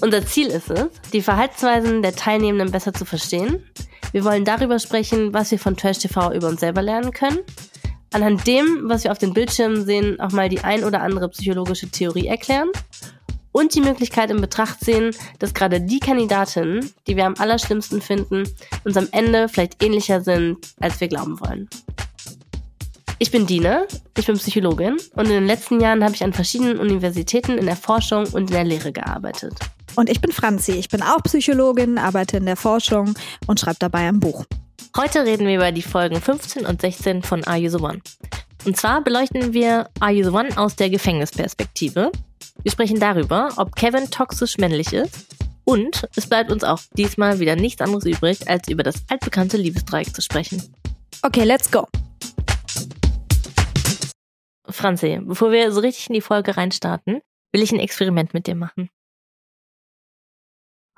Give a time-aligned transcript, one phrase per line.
[0.00, 3.64] Unser Ziel ist es, die Verhaltensweisen der Teilnehmenden besser zu verstehen.
[4.12, 7.40] Wir wollen darüber sprechen, was wir von Trash TV über uns selber lernen können.
[8.12, 11.88] Anhand dem, was wir auf den Bildschirmen sehen, auch mal die ein oder andere psychologische
[11.88, 12.70] Theorie erklären
[13.50, 18.44] und die Möglichkeit in Betracht sehen, dass gerade die Kandidatinnen, die wir am allerschlimmsten finden,
[18.84, 21.68] uns am Ende vielleicht ähnlicher sind, als wir glauben wollen.
[23.18, 23.82] Ich bin Dina,
[24.16, 27.76] ich bin Psychologin und in den letzten Jahren habe ich an verschiedenen Universitäten in der
[27.76, 29.54] Forschung und in der Lehre gearbeitet.
[29.98, 33.14] Und ich bin Franzi, ich bin auch Psychologin, arbeite in der Forschung
[33.48, 34.44] und schreibe dabei ein Buch.
[34.96, 38.00] Heute reden wir über die Folgen 15 und 16 von Are You the One?
[38.64, 42.12] Und zwar beleuchten wir Are You the One aus der Gefängnisperspektive.
[42.62, 45.26] Wir sprechen darüber, ob Kevin toxisch männlich ist.
[45.64, 50.14] Und es bleibt uns auch diesmal wieder nichts anderes übrig, als über das altbekannte Liebesdreieck
[50.14, 50.62] zu sprechen.
[51.22, 51.88] Okay, let's go.
[54.68, 58.54] Franzi, bevor wir so richtig in die Folge reinstarten, will ich ein Experiment mit dir
[58.54, 58.90] machen.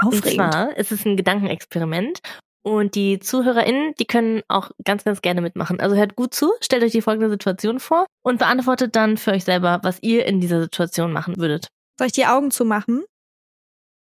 [0.00, 0.44] Aufregend.
[0.44, 2.20] Und zwar ist es ein Gedankenexperiment
[2.62, 5.80] und die ZuhörerInnen, die können auch ganz, ganz gerne mitmachen.
[5.80, 9.44] Also hört gut zu, stellt euch die folgende Situation vor und beantwortet dann für euch
[9.44, 11.68] selber, was ihr in dieser Situation machen würdet.
[11.98, 13.04] Soll ich die Augen zumachen?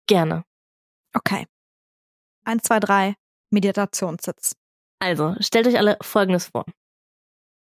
[0.07, 0.45] Gerne.
[1.15, 1.47] Okay.
[2.45, 3.15] Eins, zwei, drei.
[3.51, 4.57] Meditationssitz.
[4.99, 6.65] Also, stellt euch alle Folgendes vor.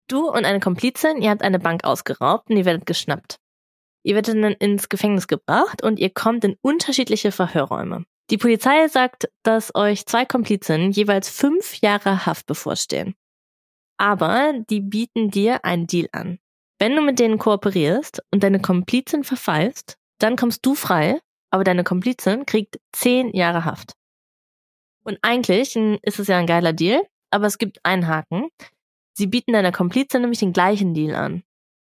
[0.08, 3.38] Du und eine Komplizin, ihr habt eine Bank ausgeraubt und ihr werdet geschnappt.
[4.02, 8.04] Ihr werdet dann ins Gefängnis gebracht und ihr kommt in unterschiedliche Verhörräume.
[8.30, 13.14] Die Polizei sagt, dass euch zwei Komplizen jeweils fünf Jahre Haft bevorstehen.
[13.96, 16.38] Aber die bieten dir einen Deal an.
[16.78, 21.84] Wenn du mit denen kooperierst und deine Komplizin verpfeifst, dann kommst du frei, aber deine
[21.84, 23.94] Komplizin kriegt zehn Jahre Haft.
[25.04, 27.00] Und eigentlich ist es ja ein geiler Deal,
[27.30, 28.48] aber es gibt einen Haken.
[29.14, 31.42] Sie bieten deiner Komplizin nämlich den gleichen Deal an.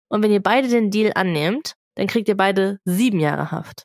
[0.10, 3.85] Und wenn ihr beide den Deal annehmt, dann kriegt ihr beide sieben Jahre Haft.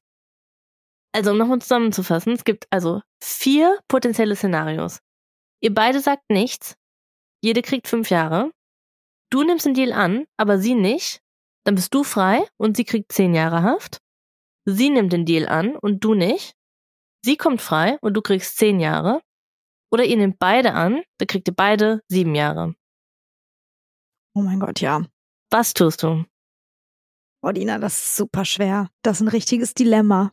[1.12, 5.00] Also um nochmal zusammenzufassen, es gibt also vier potenzielle Szenarios.
[5.60, 6.76] Ihr beide sagt nichts,
[7.42, 8.50] jede kriegt fünf Jahre.
[9.30, 11.20] Du nimmst den Deal an, aber sie nicht.
[11.64, 14.00] Dann bist du frei und sie kriegt zehn Jahre Haft.
[14.66, 16.54] Sie nimmt den Deal an und du nicht.
[17.24, 19.20] Sie kommt frei und du kriegst zehn Jahre.
[19.92, 22.74] Oder ihr nehmt beide an, dann kriegt ihr beide sieben Jahre.
[24.34, 25.04] Oh mein Gott, ja.
[25.50, 26.24] Was tust du?
[27.42, 28.88] Oh, Dina, das ist super schwer.
[29.02, 30.32] Das ist ein richtiges Dilemma.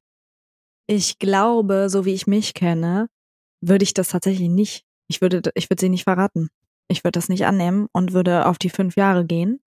[0.88, 3.10] Ich glaube, so wie ich mich kenne,
[3.62, 4.86] würde ich das tatsächlich nicht.
[5.10, 6.50] Ich würde, ich würde sie nicht verraten.
[6.88, 9.60] Ich würde das nicht annehmen und würde auf die fünf Jahre gehen.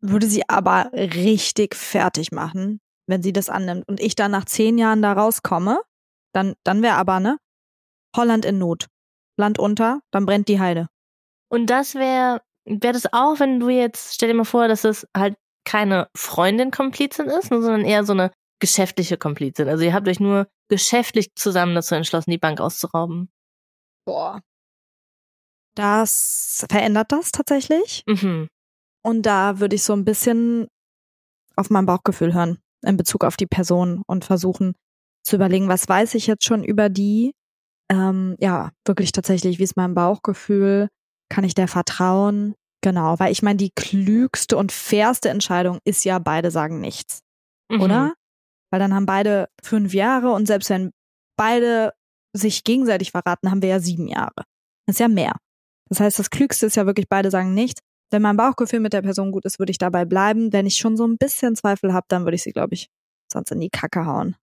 [0.00, 3.86] Würde sie aber richtig fertig machen, wenn sie das annimmt.
[3.86, 5.80] Und ich dann nach zehn Jahren da rauskomme,
[6.32, 7.38] dann, dann wäre aber, ne?
[8.16, 8.86] Holland in Not.
[9.36, 10.88] Land unter, dann brennt die Heide.
[11.48, 15.06] Und das wäre, wäre das auch, wenn du jetzt, stell dir mal vor, dass es
[15.16, 19.68] halt keine Freundin-Komplizin ist, sondern eher so eine geschäftliche Komplizin.
[19.68, 23.30] Also ihr habt euch nur geschäftlich zusammen dazu entschlossen, die Bank auszurauben.
[24.06, 24.40] Boah.
[25.74, 28.02] Das verändert das tatsächlich.
[28.06, 28.48] Mhm.
[29.02, 30.68] Und da würde ich so ein bisschen
[31.56, 34.74] auf mein Bauchgefühl hören in Bezug auf die Person und versuchen
[35.22, 37.32] zu überlegen, was weiß ich jetzt schon über die.
[37.90, 40.88] Ähm, ja, wirklich tatsächlich, wie ist mein Bauchgefühl?
[41.28, 42.54] Kann ich der vertrauen?
[42.82, 47.20] Genau, weil ich meine, die klügste und fairste Entscheidung ist ja, beide sagen nichts.
[47.70, 47.80] Mhm.
[47.82, 48.14] Oder?
[48.70, 50.92] Weil dann haben beide fünf Jahre und selbst wenn
[51.36, 51.92] beide
[52.32, 54.44] sich gegenseitig verraten, haben wir ja sieben Jahre.
[54.86, 55.36] Das ist ja mehr.
[55.88, 57.80] Das heißt, das Klügste ist ja wirklich, beide sagen nichts.
[58.12, 60.52] Wenn mein Bauchgefühl mit der Person gut ist, würde ich dabei bleiben.
[60.52, 62.88] Wenn ich schon so ein bisschen Zweifel habe, dann würde ich sie, glaube ich,
[63.32, 64.36] sonst in die Kacke hauen.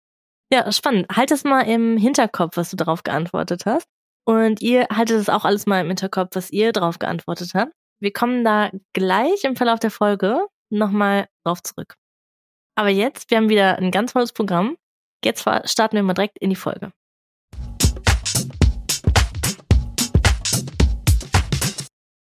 [0.51, 1.07] Ja, spannend.
[1.13, 3.87] Halt es mal im Hinterkopf, was du darauf geantwortet hast.
[4.25, 7.71] Und ihr haltet es auch alles mal im Hinterkopf, was ihr darauf geantwortet habt.
[7.99, 11.95] Wir kommen da gleich im Verlauf der Folge nochmal drauf zurück.
[12.77, 14.77] Aber jetzt, wir haben wieder ein ganz tolles Programm.
[15.25, 16.91] Jetzt starten wir mal direkt in die Folge.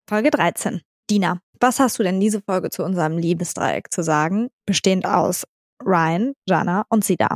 [0.09, 0.81] Folge 13.
[1.09, 5.44] Dina, was hast du denn diese Folge zu unserem Liebesdreieck zu sagen, bestehend aus
[5.83, 7.35] Ryan, Jana und Sida?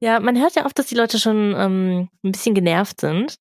[0.00, 3.36] Ja, man hört ja oft, dass die Leute schon ähm, ein bisschen genervt sind.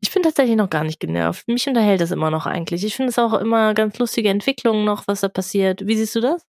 [0.00, 1.46] Ich bin tatsächlich noch gar nicht genervt.
[1.46, 2.82] Mich unterhält das immer noch eigentlich.
[2.82, 5.86] Ich finde es auch immer ganz lustige Entwicklungen noch, was da passiert.
[5.86, 6.49] Wie siehst du das?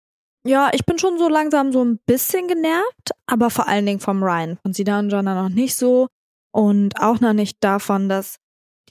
[0.49, 4.23] Ja, ich bin schon so langsam so ein bisschen genervt, aber vor allen Dingen vom
[4.23, 4.57] Ryan.
[4.63, 6.09] Von Sida und Jana noch nicht so.
[6.55, 8.39] Und auch noch nicht davon, dass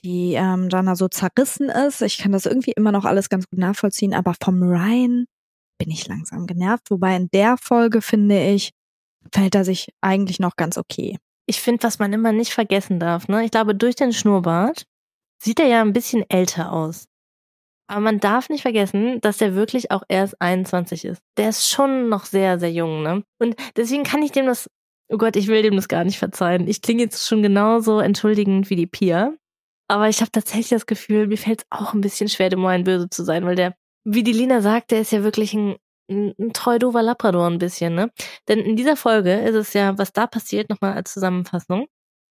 [0.04, 2.00] die ähm, Jana so zerrissen ist.
[2.02, 5.26] Ich kann das irgendwie immer noch alles ganz gut nachvollziehen, aber vom Ryan
[5.78, 6.92] bin ich langsam genervt.
[6.92, 8.70] Wobei in der Folge, finde ich,
[9.34, 11.18] fällt er sich eigentlich noch ganz okay.
[11.46, 13.44] Ich finde, was man immer nicht vergessen darf, ne?
[13.44, 14.84] Ich glaube, durch den Schnurrbart
[15.42, 17.06] sieht er ja ein bisschen älter aus.
[17.88, 21.22] Aber man darf nicht vergessen, dass der wirklich auch erst 21 ist.
[21.38, 23.24] Der ist schon noch sehr, sehr jung, ne?
[23.38, 24.68] Und deswegen kann ich dem das,
[25.08, 26.68] oh Gott, ich will dem das gar nicht verzeihen.
[26.68, 29.32] Ich klinge jetzt schon genauso entschuldigend wie die Pia.
[29.88, 32.84] Aber ich habe tatsächlich das Gefühl, mir fällt es auch ein bisschen schwer, dem Moin
[32.84, 33.74] böse zu sein, weil der,
[34.04, 35.76] wie die Lina sagt, der ist ja wirklich ein,
[36.10, 38.10] ein, ein treu dover Labrador ein bisschen, ne?
[38.48, 41.86] Denn in dieser Folge ist es ja, was da passiert, nochmal als Zusammenfassung,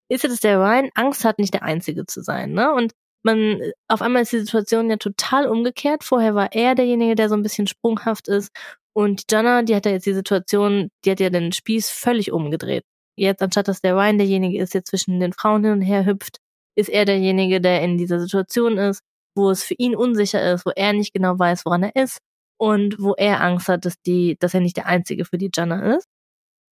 [0.08, 2.72] ist ja, dass der Ryan Angst hat, nicht der Einzige zu sein, ne?
[2.72, 2.92] Und
[3.22, 6.04] man, auf einmal ist die Situation ja total umgekehrt.
[6.04, 8.50] Vorher war er derjenige, der so ein bisschen sprunghaft ist.
[8.92, 12.84] Und Jana, die hat ja jetzt die Situation, die hat ja den Spieß völlig umgedreht.
[13.16, 16.38] Jetzt, anstatt dass der Ryan derjenige ist, der zwischen den Frauen hin und her hüpft,
[16.76, 19.02] ist er derjenige, der in dieser Situation ist,
[19.36, 22.18] wo es für ihn unsicher ist, wo er nicht genau weiß, woran er ist
[22.58, 25.96] und wo er Angst hat, dass die, dass er nicht der Einzige für die Jana
[25.96, 26.06] ist.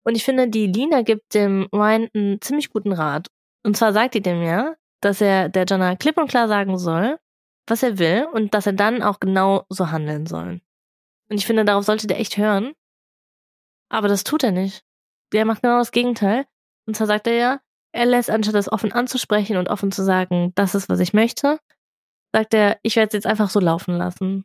[0.04, 3.28] Und ich finde, die Lina gibt dem Ryan einen ziemlich guten Rat.
[3.64, 7.18] Und zwar sagt die dem ja, dass er der Jana klipp und klar sagen soll,
[7.66, 10.60] was er will und dass er dann auch genau so handeln soll.
[11.28, 12.72] Und ich finde, darauf sollte der echt hören.
[13.90, 14.84] Aber das tut er nicht.
[15.32, 16.46] Der macht genau das Gegenteil.
[16.86, 17.60] Und zwar sagt er ja,
[17.92, 21.58] er lässt, anstatt das offen anzusprechen und offen zu sagen, das ist, was ich möchte,
[22.32, 24.44] sagt er, ich werde es jetzt einfach so laufen lassen.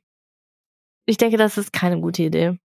[1.06, 2.60] Ich denke, das ist keine gute Idee.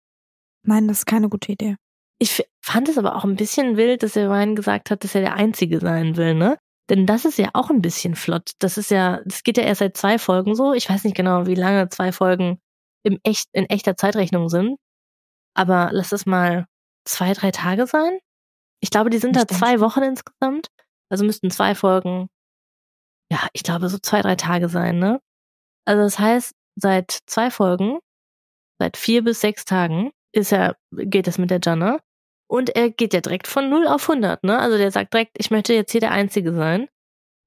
[0.63, 1.75] Nein, das ist keine gute Idee.
[2.19, 5.21] Ich fand es aber auch ein bisschen wild, dass er Ryan gesagt hat, dass er
[5.21, 6.57] der Einzige sein will, ne?
[6.89, 8.51] Denn das ist ja auch ein bisschen flott.
[8.59, 10.73] Das ist ja, das geht ja erst seit zwei Folgen so.
[10.73, 12.59] Ich weiß nicht genau, wie lange zwei Folgen
[13.03, 14.77] im echt, in echter Zeitrechnung sind.
[15.55, 16.65] Aber lass es mal
[17.05, 18.19] zwei, drei Tage sein.
[18.81, 20.67] Ich glaube, die sind da zwei Wochen insgesamt.
[21.09, 22.29] Also müssten zwei Folgen,
[23.31, 25.19] ja, ich glaube, so zwei, drei Tage sein, ne?
[25.85, 27.99] Also das heißt, seit zwei Folgen,
[28.79, 31.99] seit vier bis sechs Tagen, ist er, geht es mit der Janne.
[32.49, 34.57] Und er geht ja direkt von 0 auf 100, ne?
[34.57, 36.87] Also der sagt direkt, ich möchte jetzt hier der Einzige sein.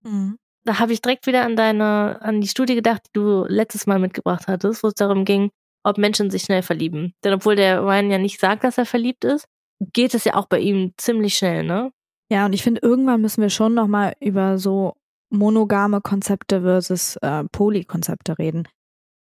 [0.04, 0.38] Mhm.
[0.64, 3.98] Da habe ich direkt wieder an deine, an die Studie gedacht, die du letztes Mal
[3.98, 5.50] mitgebracht hattest, wo es darum ging,
[5.82, 7.14] ob Menschen sich schnell verlieben.
[7.24, 9.46] Denn obwohl der Ryan ja nicht sagt, dass er verliebt ist,
[9.92, 11.90] geht es ja auch bei ihm ziemlich schnell, ne?
[12.30, 14.94] Ja, und ich finde, irgendwann müssen wir schon nochmal über so
[15.30, 18.68] monogame Konzepte versus äh, Polykonzepte reden.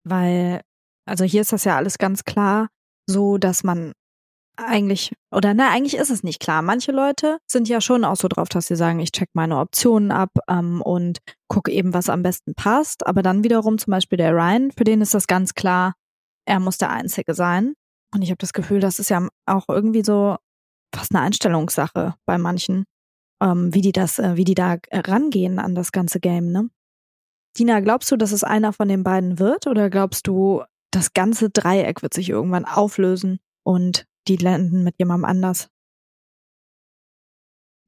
[0.04, 0.62] Weil,
[1.06, 2.68] also hier ist das ja alles ganz klar
[3.08, 3.94] so, dass man
[4.66, 6.62] eigentlich, oder na, eigentlich ist es nicht klar.
[6.62, 10.12] Manche Leute sind ja schon auch so drauf, dass sie sagen, ich check meine Optionen
[10.12, 13.06] ab ähm, und gucke eben, was am besten passt.
[13.08, 15.94] Aber dann wiederum zum Beispiel der Ryan, für den ist das ganz klar,
[16.46, 17.74] er muss der Einzige sein.
[18.14, 20.38] Und ich habe das Gefühl, das ist ja auch irgendwie so
[20.94, 22.86] fast eine Einstellungssache bei manchen,
[23.42, 26.70] ähm, wie die das, äh, wie die da rangehen an das ganze Game, ne?
[27.58, 31.50] Dina, glaubst du, dass es einer von den beiden wird oder glaubst du, das ganze
[31.50, 35.70] Dreieck wird sich irgendwann auflösen und die landen mit jemandem anders.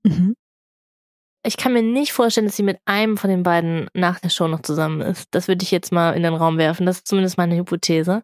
[0.03, 0.35] Mhm.
[1.43, 4.47] Ich kann mir nicht vorstellen, dass sie mit einem von den beiden nach der Show
[4.47, 5.27] noch zusammen ist.
[5.31, 6.85] Das würde ich jetzt mal in den Raum werfen.
[6.85, 8.23] Das ist zumindest meine Hypothese.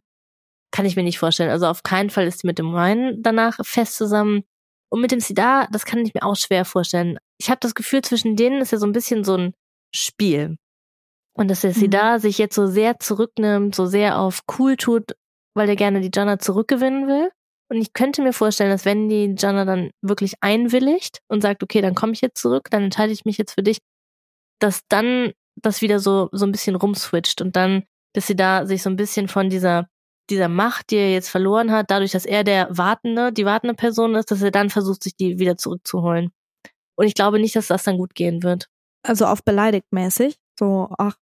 [0.71, 1.49] Kann ich mir nicht vorstellen.
[1.49, 4.43] Also auf keinen Fall ist sie mit dem Ryan danach fest zusammen.
[4.89, 7.17] Und mit dem Sida, das kann ich mir auch schwer vorstellen.
[7.39, 9.53] Ich habe das Gefühl, zwischen denen ist ja so ein bisschen so ein
[9.93, 10.57] Spiel.
[11.33, 11.75] Und dass der mhm.
[11.75, 15.15] Sida sich jetzt so sehr zurücknimmt, so sehr auf cool tut,
[15.55, 17.31] weil er gerne die Jana zurückgewinnen will.
[17.69, 21.81] Und ich könnte mir vorstellen, dass wenn die Jana dann wirklich einwilligt und sagt, okay,
[21.81, 23.79] dann komme ich jetzt zurück, dann entscheide ich mich jetzt für dich,
[24.59, 27.83] dass dann das wieder so, so ein bisschen rumswitcht und dann,
[28.13, 29.87] dass sie da sich so ein bisschen von dieser,
[30.29, 34.15] dieser Macht, die er jetzt verloren hat, dadurch, dass er der wartende, die wartende Person
[34.15, 36.31] ist, dass er dann versucht, sich die wieder zurückzuholen.
[36.95, 38.67] Und ich glaube nicht, dass das dann gut gehen wird.
[39.03, 40.37] Also auf beleidigt mäßig.
[40.57, 41.15] So, ach,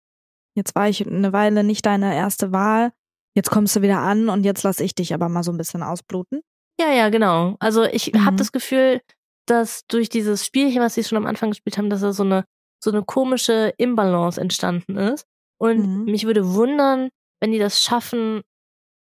[0.55, 2.91] jetzt war ich eine Weile nicht deine erste Wahl
[3.35, 5.83] jetzt kommst du wieder an und jetzt lass ich dich aber mal so ein bisschen
[5.83, 6.41] ausbluten.
[6.79, 7.55] Ja, ja, genau.
[7.59, 8.25] Also ich mhm.
[8.25, 9.01] habe das Gefühl,
[9.45, 12.45] dass durch dieses Spielchen, was sie schon am Anfang gespielt haben, dass da so eine
[12.85, 15.25] so eine komische Imbalance entstanden ist.
[15.57, 16.05] Und mhm.
[16.05, 17.09] mich würde wundern,
[17.41, 18.41] wenn die das schaffen,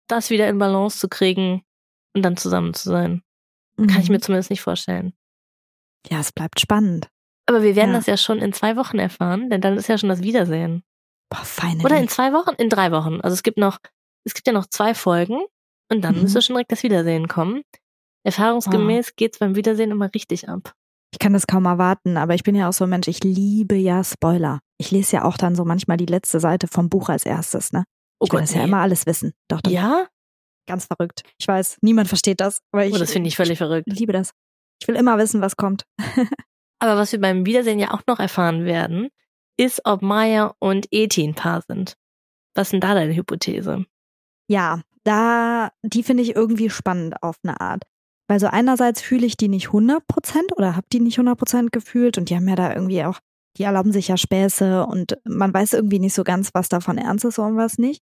[0.08, 1.62] das wieder in Balance zu kriegen
[2.14, 3.22] und dann zusammen zu sein.
[3.76, 3.86] Mhm.
[3.86, 4.16] Kann ich mhm.
[4.16, 5.14] mir zumindest nicht vorstellen.
[6.08, 7.08] Ja, es bleibt spannend.
[7.46, 7.96] Aber wir werden ja.
[7.96, 10.82] das ja schon in zwei Wochen erfahren, denn dann ist ja schon das Wiedersehen.
[11.28, 11.82] Boah, feine.
[11.84, 12.54] Oder in zwei Wochen?
[12.56, 13.20] In drei Wochen.
[13.20, 13.78] Also es gibt noch
[14.24, 15.40] es gibt ja noch zwei Folgen
[15.90, 16.22] und dann mhm.
[16.22, 17.62] müsste schon direkt das Wiedersehen kommen.
[18.24, 19.14] Erfahrungsgemäß oh.
[19.16, 20.74] geht's beim Wiedersehen immer richtig ab.
[21.12, 23.74] Ich kann das kaum erwarten, aber ich bin ja auch so ein Mensch, ich liebe
[23.74, 24.60] ja Spoiler.
[24.78, 27.84] Ich lese ja auch dann so manchmal die letzte Seite vom Buch als erstes, ne?
[28.20, 28.58] Oh ich will das nee.
[28.58, 29.32] ja immer alles wissen.
[29.48, 29.70] Doch, doch.
[29.70, 30.06] Ja?
[30.66, 31.22] Ganz verrückt.
[31.38, 32.60] Ich weiß, niemand versteht das.
[32.70, 33.88] Aber ich, oh, das finde ich völlig verrückt.
[33.90, 34.32] Ich liebe das.
[34.80, 35.84] Ich will immer wissen, was kommt.
[36.78, 39.08] aber was wir beim Wiedersehen ja auch noch erfahren werden,
[39.56, 41.96] ist, ob Maya und Eti ein Paar sind.
[42.54, 43.84] Was ist denn da deine Hypothese?
[44.50, 47.84] Ja, da, die finde ich irgendwie spannend auf eine Art.
[48.28, 50.00] Weil so einerseits fühle ich die nicht 100%
[50.56, 53.20] oder habe die nicht 100% gefühlt und die haben ja da irgendwie auch,
[53.56, 57.24] die erlauben sich ja Späße und man weiß irgendwie nicht so ganz, was davon ernst
[57.24, 58.02] ist und was nicht.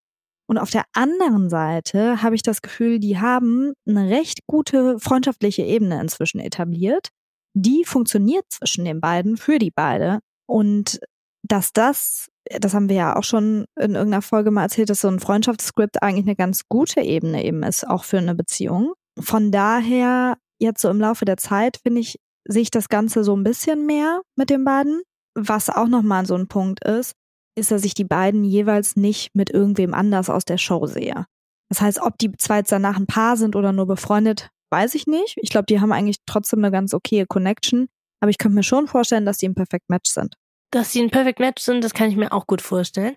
[0.48, 5.62] Und auf der anderen Seite habe ich das Gefühl, die haben eine recht gute freundschaftliche
[5.62, 7.08] Ebene inzwischen etabliert.
[7.54, 10.20] Die funktioniert zwischen den beiden für die beide.
[10.48, 11.00] Und
[11.42, 12.28] dass das,
[12.60, 16.02] das haben wir ja auch schon in irgendeiner Folge mal erzählt, dass so ein Freundschaftsskript
[16.02, 18.92] eigentlich eine ganz gute Ebene eben ist, auch für eine Beziehung.
[19.18, 23.34] Von daher, jetzt so im Laufe der Zeit, finde ich, sehe ich das Ganze so
[23.34, 25.02] ein bisschen mehr mit den beiden.
[25.34, 27.12] Was auch nochmal so ein Punkt ist,
[27.56, 31.24] ist, dass ich die beiden jeweils nicht mit irgendwem anders aus der Show sehe.
[31.68, 35.06] Das heißt, ob die zwei jetzt danach ein Paar sind oder nur befreundet, weiß ich
[35.06, 35.36] nicht.
[35.40, 37.88] Ich glaube, die haben eigentlich trotzdem eine ganz okaye Connection.
[38.20, 40.36] Aber ich könnte mir schon vorstellen, dass die ein Perfect Match sind.
[40.70, 43.16] Dass sie ein Perfect Match sind, das kann ich mir auch gut vorstellen.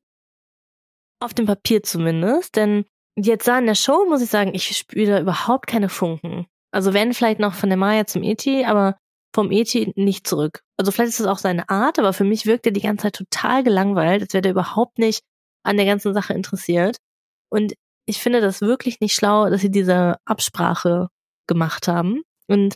[1.21, 2.55] Auf dem Papier zumindest.
[2.55, 6.45] Denn jetzt da in der Show muss ich sagen, ich spüre da überhaupt keine Funken.
[6.71, 8.97] Also wenn vielleicht noch von der Maya zum E.T., aber
[9.33, 9.93] vom E.T.
[9.95, 10.63] nicht zurück.
[10.77, 13.15] Also vielleicht ist es auch seine Art, aber für mich wirkt er die ganze Zeit
[13.15, 15.23] total gelangweilt, als wäre er überhaupt nicht
[15.63, 16.97] an der ganzen Sache interessiert.
[17.49, 17.73] Und
[18.05, 21.09] ich finde das wirklich nicht schlau, dass sie diese Absprache
[21.47, 22.75] gemacht haben und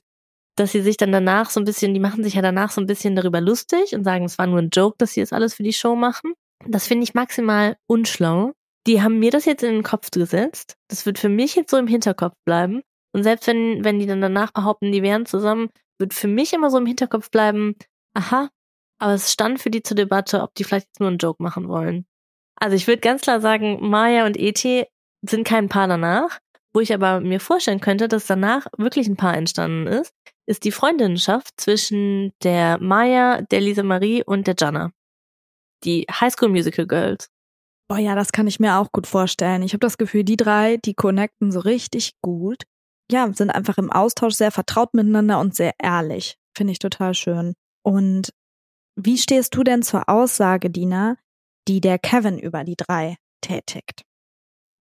[0.55, 2.88] dass sie sich dann danach so ein bisschen, die machen sich ja danach so ein
[2.88, 5.63] bisschen darüber lustig und sagen, es war nur ein Joke, dass sie das alles für
[5.63, 6.33] die Show machen.
[6.67, 8.53] Das finde ich maximal unschlau.
[8.86, 10.75] Die haben mir das jetzt in den Kopf gesetzt.
[10.89, 12.81] Das wird für mich jetzt so im Hinterkopf bleiben.
[13.13, 15.69] Und selbst wenn, wenn die dann danach behaupten, die wären zusammen,
[16.00, 17.75] wird für mich immer so im Hinterkopf bleiben,
[18.13, 18.50] aha,
[19.00, 22.05] aber es stand für die zur Debatte, ob die vielleicht nur einen Joke machen wollen.
[22.55, 24.88] Also ich würde ganz klar sagen, Maya und E.T.
[25.22, 26.39] sind kein Paar danach.
[26.75, 30.12] Wo ich aber mir vorstellen könnte, dass danach wirklich ein Paar entstanden ist,
[30.45, 34.91] ist die Freundinnenschaft zwischen der Maya, der Lisa Marie und der Jana.
[35.83, 37.29] Die High School Musical Girls.
[37.89, 39.62] Oh ja, das kann ich mir auch gut vorstellen.
[39.63, 42.63] Ich habe das Gefühl, die drei, die connecten so richtig gut
[43.12, 46.38] ja, sind einfach im Austausch sehr vertraut miteinander und sehr ehrlich.
[46.55, 47.53] Finde ich total schön.
[47.83, 48.33] Und
[48.95, 51.17] wie stehst du denn zur Aussage, Dina,
[51.67, 54.03] die der Kevin über die drei tätigt?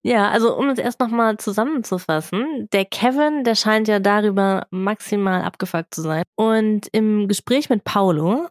[0.03, 5.93] Ja, also um es erst nochmal zusammenzufassen, der Kevin, der scheint ja darüber maximal abgefuckt
[5.93, 6.23] zu sein.
[6.35, 8.47] Und im Gespräch mit Paulo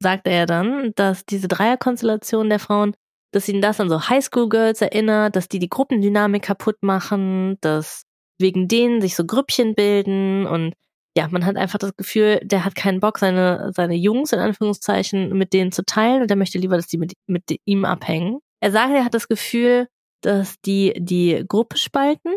[0.00, 2.94] sagt er dann, dass diese Dreierkonstellation der Frauen,
[3.32, 8.04] dass ihn das an so Highschool-Girls erinnert, dass die die Gruppendynamik kaputt machen, dass
[8.38, 10.74] wegen denen sich so Grüppchen bilden und
[11.16, 15.30] ja, man hat einfach das Gefühl, der hat keinen Bock, seine, seine Jungs in Anführungszeichen
[15.38, 18.40] mit denen zu teilen und der möchte lieber, dass die mit, mit ihm abhängen.
[18.60, 19.86] Er sagt, er hat das Gefühl,
[20.24, 22.36] dass die die Gruppe spalten.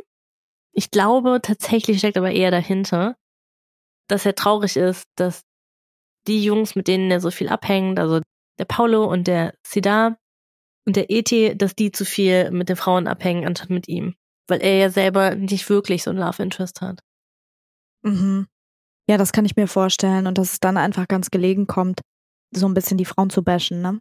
[0.74, 3.16] Ich glaube, tatsächlich steckt aber eher dahinter,
[4.08, 5.42] dass er traurig ist, dass
[6.28, 8.22] die Jungs, mit denen er so viel abhängt, also
[8.60, 10.18] der Paulo und der Sidar
[10.86, 14.16] und der Eti, dass die zu viel mit den Frauen abhängen, anstatt mit ihm
[14.48, 17.02] weil er ja selber nicht wirklich so ein Love Interest hat.
[18.04, 18.48] Mhm.
[19.10, 22.02] Ja, das kann ich mir vorstellen und dass es dann einfach ganz gelegen kommt,
[22.54, 24.00] so ein bisschen die Frauen zu bashen, ne?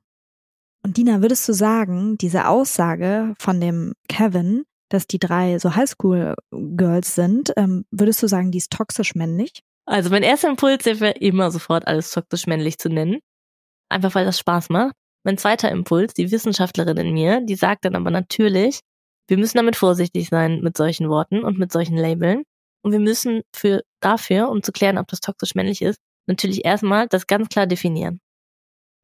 [0.86, 7.12] Und Dina, würdest du sagen, diese Aussage von dem Kevin, dass die drei so Highschool-Girls
[7.16, 9.64] sind, ähm, würdest du sagen, die ist toxisch männlich?
[9.84, 13.18] Also mein erster Impuls wäre immer sofort alles toxisch männlich zu nennen.
[13.88, 14.94] Einfach weil das Spaß macht.
[15.24, 18.78] Mein zweiter Impuls, die Wissenschaftlerin in mir, die sagt dann aber natürlich,
[19.26, 22.44] wir müssen damit vorsichtig sein mit solchen Worten und mit solchen Labeln.
[22.84, 27.08] Und wir müssen für dafür, um zu klären, ob das toxisch männlich ist, natürlich erstmal
[27.08, 28.20] das ganz klar definieren.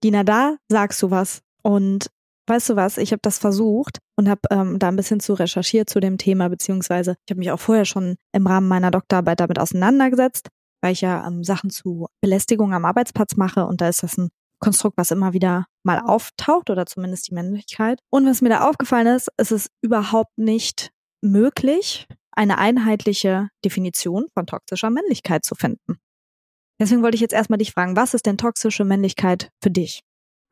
[0.04, 1.42] Dina, da sagst du was.
[1.62, 2.08] Und
[2.46, 5.88] weißt du was, ich habe das versucht und habe ähm, da ein bisschen zu recherchiert
[5.88, 9.58] zu dem Thema, beziehungsweise ich habe mich auch vorher schon im Rahmen meiner Doktorarbeit damit
[9.58, 10.48] auseinandergesetzt,
[10.80, 14.28] weil ich ja ähm, Sachen zu Belästigung am Arbeitsplatz mache und da ist das ein
[14.58, 17.98] Konstrukt, was immer wieder mal auftaucht oder zumindest die Männlichkeit.
[18.10, 24.46] Und was mir da aufgefallen ist, ist es überhaupt nicht möglich, eine einheitliche Definition von
[24.46, 25.98] toxischer Männlichkeit zu finden.
[26.80, 30.02] Deswegen wollte ich jetzt erstmal dich fragen, was ist denn toxische Männlichkeit für dich?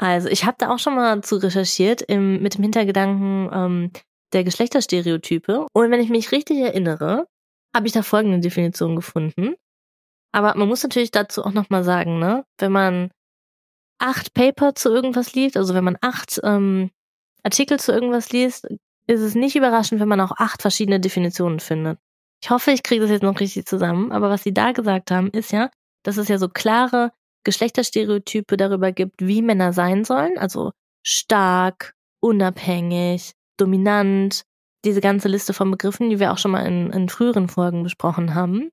[0.01, 3.91] Also ich habe da auch schon mal zu recherchiert im, mit dem Hintergedanken ähm,
[4.33, 5.67] der Geschlechterstereotype.
[5.73, 7.27] Und wenn ich mich richtig erinnere,
[7.75, 9.55] habe ich da folgende Definition gefunden.
[10.33, 13.11] Aber man muss natürlich dazu auch nochmal sagen, ne, wenn man
[13.99, 16.91] acht Paper zu irgendwas liest, also wenn man acht ähm,
[17.43, 18.69] Artikel zu irgendwas liest,
[19.07, 21.99] ist es nicht überraschend, wenn man auch acht verschiedene Definitionen findet.
[22.43, 25.29] Ich hoffe, ich kriege das jetzt noch richtig zusammen, aber was sie da gesagt haben,
[25.31, 25.71] ist ja,
[26.05, 27.13] dass es ja so klare
[27.45, 34.45] Geschlechterstereotype darüber gibt, wie Männer sein sollen, also stark, unabhängig, dominant,
[34.85, 38.35] diese ganze Liste von Begriffen, die wir auch schon mal in, in früheren Folgen besprochen
[38.35, 38.71] haben.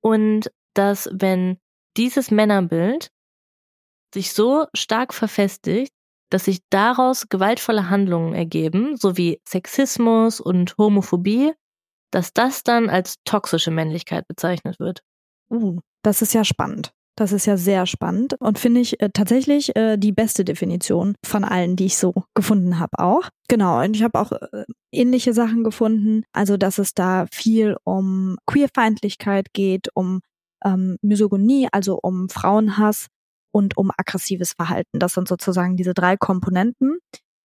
[0.00, 1.58] Und dass wenn
[1.96, 3.10] dieses Männerbild
[4.14, 5.92] sich so stark verfestigt,
[6.30, 11.52] dass sich daraus gewaltvolle Handlungen ergeben, sowie Sexismus und Homophobie,
[12.12, 15.02] dass das dann als toxische Männlichkeit bezeichnet wird.
[15.48, 16.92] Uh, das ist ja spannend.
[17.20, 21.44] Das ist ja sehr spannend und finde ich äh, tatsächlich äh, die beste Definition von
[21.44, 23.28] allen, die ich so gefunden habe auch.
[23.46, 26.22] Genau, und ich habe auch äh, ähnliche Sachen gefunden.
[26.32, 30.20] Also, dass es da viel um Queerfeindlichkeit geht, um
[30.64, 33.08] ähm, Misogonie, also um Frauenhass
[33.52, 34.98] und um aggressives Verhalten.
[34.98, 37.00] Das sind sozusagen diese drei Komponenten,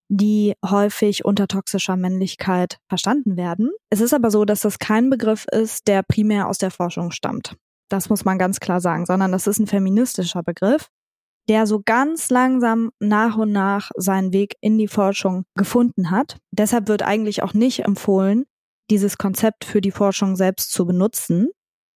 [0.07, 3.71] die häufig unter toxischer Männlichkeit verstanden werden.
[3.89, 7.57] Es ist aber so, dass das kein Begriff ist, der primär aus der Forschung stammt.
[7.89, 10.89] Das muss man ganz klar sagen, sondern das ist ein feministischer Begriff,
[11.47, 16.37] der so ganz langsam nach und nach seinen Weg in die Forschung gefunden hat.
[16.51, 18.45] Deshalb wird eigentlich auch nicht empfohlen,
[18.89, 21.49] dieses Konzept für die Forschung selbst zu benutzen,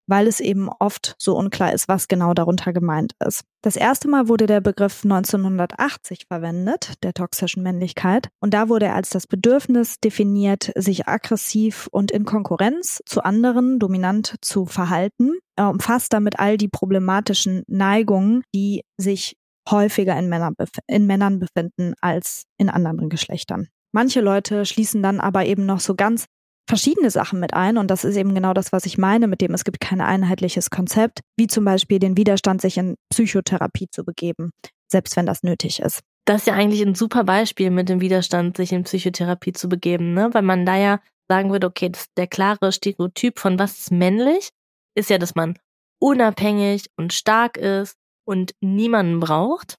[0.10, 3.44] weil es eben oft so unklar ist, was genau darunter gemeint ist.
[3.62, 8.96] Das erste Mal wurde der Begriff 1980 verwendet, der toxischen Männlichkeit, und da wurde er
[8.96, 15.34] als das Bedürfnis definiert, sich aggressiv und in Konkurrenz zu anderen dominant zu verhalten.
[15.56, 19.36] Er umfasst damit all die problematischen Neigungen, die sich
[19.70, 20.54] häufiger in, Männer,
[20.88, 23.68] in Männern befinden als in anderen Geschlechtern.
[23.92, 26.26] Manche Leute schließen dann aber eben noch so ganz
[26.70, 27.78] verschiedene Sachen mit ein.
[27.78, 30.70] Und das ist eben genau das, was ich meine, mit dem es gibt kein einheitliches
[30.70, 34.52] Konzept, wie zum Beispiel den Widerstand, sich in Psychotherapie zu begeben,
[34.88, 36.02] selbst wenn das nötig ist.
[36.26, 40.14] Das ist ja eigentlich ein super Beispiel mit dem Widerstand, sich in Psychotherapie zu begeben,
[40.14, 40.30] ne?
[40.32, 44.50] Weil man da ja sagen würde, okay, der klare Stereotyp von was ist männlich,
[44.96, 45.58] ist ja, dass man
[46.00, 49.76] unabhängig und stark ist und niemanden braucht.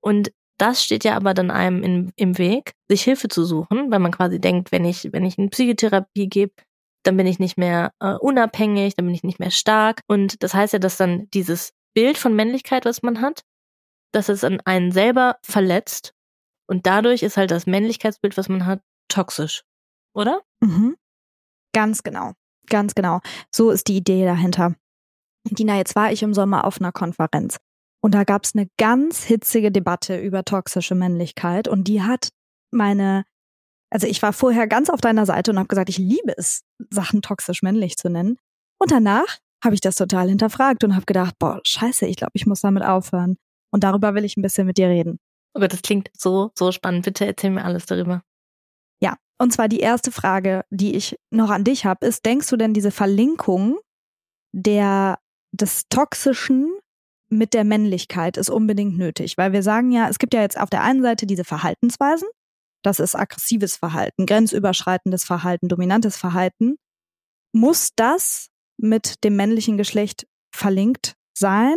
[0.00, 3.98] Und das steht ja aber dann einem in, im Weg, sich Hilfe zu suchen, weil
[3.98, 6.52] man quasi denkt, wenn ich, wenn ich eine Psychotherapie gebe,
[7.02, 10.00] dann bin ich nicht mehr äh, unabhängig, dann bin ich nicht mehr stark.
[10.06, 13.42] Und das heißt ja, dass dann dieses Bild von Männlichkeit, was man hat,
[14.12, 16.12] dass es an einen selber verletzt.
[16.66, 19.64] Und dadurch ist halt das Männlichkeitsbild, was man hat, toxisch.
[20.14, 20.40] Oder?
[20.60, 20.96] Mhm.
[21.74, 22.32] Ganz genau.
[22.68, 23.20] Ganz genau.
[23.54, 24.74] So ist die Idee dahinter.
[25.50, 27.58] Dina, jetzt war ich im Sommer auf einer Konferenz
[28.04, 32.28] und da gab es eine ganz hitzige Debatte über toxische Männlichkeit und die hat
[32.70, 33.24] meine,
[33.88, 37.22] also ich war vorher ganz auf deiner Seite und habe gesagt, ich liebe es, Sachen
[37.22, 38.36] toxisch männlich zu nennen.
[38.78, 42.44] Und danach habe ich das total hinterfragt und habe gedacht, boah, scheiße, ich glaube, ich
[42.44, 43.36] muss damit aufhören.
[43.72, 45.18] Und darüber will ich ein bisschen mit dir reden.
[45.54, 47.06] Oh Gott, das klingt so, so spannend.
[47.06, 48.20] Bitte erzähl mir alles darüber.
[49.00, 52.58] Ja, und zwar die erste Frage, die ich noch an dich habe, ist, denkst du
[52.58, 53.78] denn diese Verlinkung
[54.52, 55.18] der
[55.52, 56.70] des Toxischen
[57.28, 60.70] mit der Männlichkeit ist unbedingt nötig, weil wir sagen ja, es gibt ja jetzt auf
[60.70, 62.28] der einen Seite diese Verhaltensweisen,
[62.82, 66.76] das ist aggressives Verhalten, grenzüberschreitendes Verhalten, dominantes Verhalten.
[67.52, 71.76] Muss das mit dem männlichen Geschlecht verlinkt sein,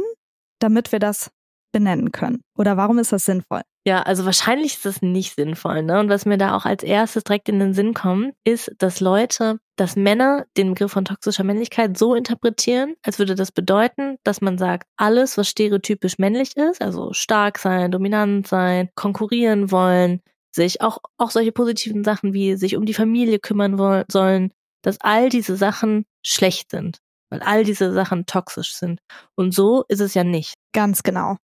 [0.60, 1.32] damit wir das
[1.72, 2.42] benennen können?
[2.58, 3.62] Oder warum ist das sinnvoll?
[3.88, 5.82] Ja, also wahrscheinlich ist das nicht sinnvoll.
[5.82, 6.00] Ne?
[6.00, 9.60] Und was mir da auch als erstes direkt in den Sinn kommt, ist, dass Leute,
[9.78, 14.58] dass Männer den Begriff von toxischer Männlichkeit so interpretieren, als würde das bedeuten, dass man
[14.58, 20.98] sagt, alles, was stereotypisch männlich ist, also stark sein, dominant sein, konkurrieren wollen, sich auch,
[21.18, 24.52] auch solche positiven Sachen wie sich um die Familie kümmern wollen, sollen,
[24.82, 26.98] dass all diese Sachen schlecht sind,
[27.30, 29.00] weil all diese Sachen toxisch sind.
[29.36, 30.56] Und so ist es ja nicht.
[30.74, 31.38] Ganz genau.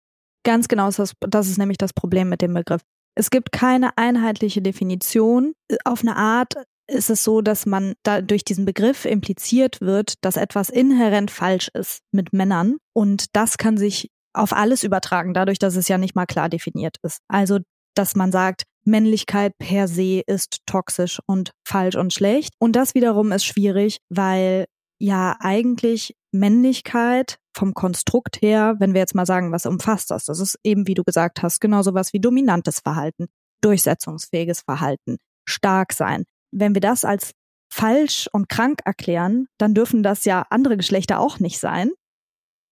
[0.44, 2.82] Ganz genau ist das, das ist nämlich das Problem mit dem Begriff.
[3.16, 5.54] Es gibt keine einheitliche Definition.
[5.86, 6.54] Auf eine Art
[6.88, 11.70] ist es so, dass man da durch diesen Begriff impliziert wird, dass etwas inhärent falsch
[11.74, 12.78] ist mit Männern.
[12.94, 16.98] Und das kann sich auf alles übertragen, dadurch, dass es ja nicht mal klar definiert
[17.04, 17.20] ist.
[17.28, 17.60] Also,
[17.96, 22.54] dass man sagt, Männlichkeit per se ist toxisch und falsch und schlecht.
[22.60, 24.66] Und das wiederum ist schwierig, weil
[25.00, 30.26] ja eigentlich Männlichkeit vom Konstrukt her, wenn wir jetzt mal sagen, was umfasst das?
[30.26, 33.28] Das ist eben, wie du gesagt hast, genau sowas wie dominantes Verhalten,
[33.62, 36.26] durchsetzungsfähiges Verhalten, stark sein.
[36.52, 37.32] Wenn wir das als
[37.72, 41.92] falsch und krank erklären, dann dürfen das ja andere Geschlechter auch nicht sein.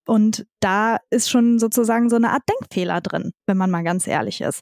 [0.07, 4.41] Und da ist schon sozusagen so eine Art Denkfehler drin, wenn man mal ganz ehrlich
[4.41, 4.61] ist.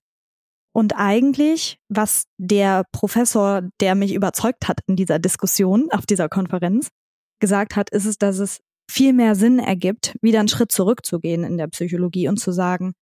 [0.74, 6.90] Und eigentlich, was der Professor, der mich überzeugt hat in dieser Diskussion auf dieser Konferenz,
[7.42, 11.58] gesagt hat, ist es, dass es viel mehr Sinn ergibt, wieder einen Schritt zurückzugehen in
[11.58, 12.94] der Psychologie und zu sagen,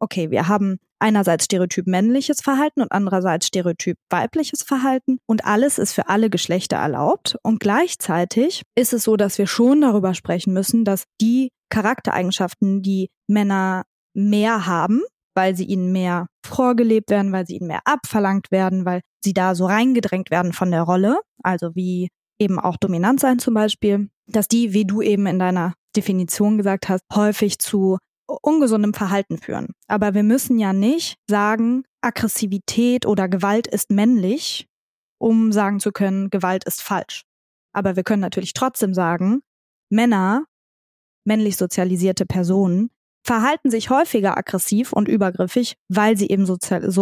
[0.00, 5.92] okay, wir haben einerseits Stereotyp männliches Verhalten und andererseits Stereotyp weibliches Verhalten und alles ist
[5.92, 7.36] für alle Geschlechter erlaubt.
[7.42, 13.10] Und gleichzeitig ist es so, dass wir schon darüber sprechen müssen, dass die Charaktereigenschaften, die
[13.26, 15.02] Männer mehr haben,
[15.34, 19.54] weil sie ihnen mehr vorgelebt werden, weil sie ihnen mehr abverlangt werden, weil sie da
[19.54, 24.48] so reingedrängt werden von der Rolle, also wie eben auch dominant sein zum Beispiel, dass
[24.48, 27.98] die, wie du eben in deiner Definition gesagt hast, häufig zu
[28.42, 29.68] ungesundem Verhalten führen.
[29.88, 34.66] Aber wir müssen ja nicht sagen, Aggressivität oder Gewalt ist männlich,
[35.18, 37.22] um sagen zu können, Gewalt ist falsch.
[37.72, 39.42] Aber wir können natürlich trotzdem sagen,
[39.90, 40.44] Männer,
[41.24, 42.90] männlich sozialisierte Personen,
[43.24, 46.56] verhalten sich häufiger aggressiv und übergriffig, weil sie eben so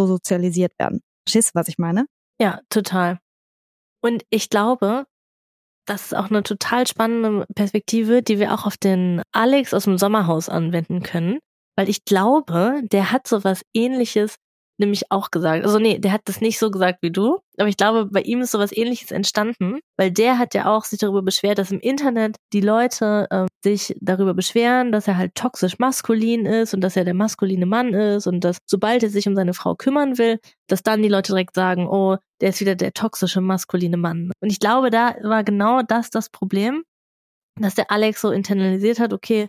[0.07, 1.01] sozialisiert werden.
[1.25, 2.07] Verstehst du, was ich meine?
[2.39, 3.19] Ja, total.
[4.01, 5.05] Und ich glaube,
[5.85, 9.97] das ist auch eine total spannende Perspektive, die wir auch auf den Alex aus dem
[9.97, 11.39] Sommerhaus anwenden können,
[11.75, 14.35] weil ich glaube, der hat sowas ähnliches
[14.77, 15.63] nämlich auch gesagt.
[15.63, 18.41] Also nee, der hat das nicht so gesagt wie du, aber ich glaube, bei ihm
[18.41, 22.37] ist sowas ähnliches entstanden, weil der hat ja auch sich darüber beschwert, dass im Internet
[22.53, 27.05] die Leute äh, sich darüber beschweren, dass er halt toxisch maskulin ist und dass er
[27.05, 30.83] der maskuline Mann ist und dass sobald er sich um seine Frau kümmern will, dass
[30.83, 34.31] dann die Leute direkt sagen, oh, der ist wieder der toxische maskuline Mann.
[34.41, 36.83] Und ich glaube, da war genau das das Problem,
[37.59, 39.47] dass der Alex so internalisiert hat, okay,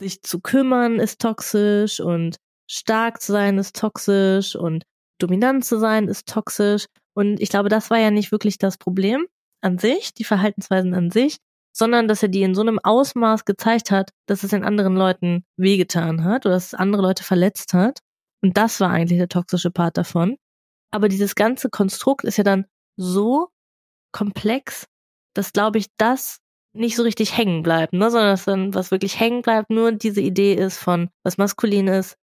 [0.00, 2.36] sich zu kümmern ist toxisch und
[2.68, 4.84] stark zu sein ist toxisch und
[5.18, 6.86] dominant zu sein ist toxisch.
[7.14, 9.26] Und ich glaube, das war ja nicht wirklich das Problem
[9.62, 11.38] an sich, die Verhaltensweisen an sich,
[11.72, 15.44] sondern dass er die in so einem Ausmaß gezeigt hat, dass es den anderen Leuten
[15.56, 18.00] wehgetan hat oder dass es andere Leute verletzt hat.
[18.42, 20.36] Und das war eigentlich der toxische Part davon.
[20.90, 23.48] Aber dieses ganze Konstrukt ist ja dann so
[24.12, 24.86] komplex,
[25.34, 26.38] dass, glaube ich, das
[26.74, 28.10] nicht so richtig hängen bleibt, ne?
[28.10, 32.16] sondern dass dann, was wirklich hängen bleibt, nur diese Idee ist von, was maskulin ist,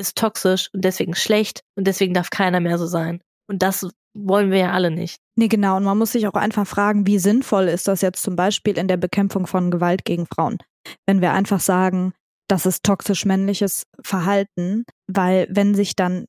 [0.00, 3.20] ist toxisch und deswegen schlecht und deswegen darf keiner mehr so sein.
[3.48, 5.18] Und das wollen wir ja alle nicht.
[5.36, 5.76] Nee, genau.
[5.76, 8.88] Und man muss sich auch einfach fragen, wie sinnvoll ist das jetzt zum Beispiel in
[8.88, 10.58] der Bekämpfung von Gewalt gegen Frauen?
[11.06, 12.12] Wenn wir einfach sagen,
[12.48, 16.26] das ist toxisch männliches Verhalten, weil wenn sich dann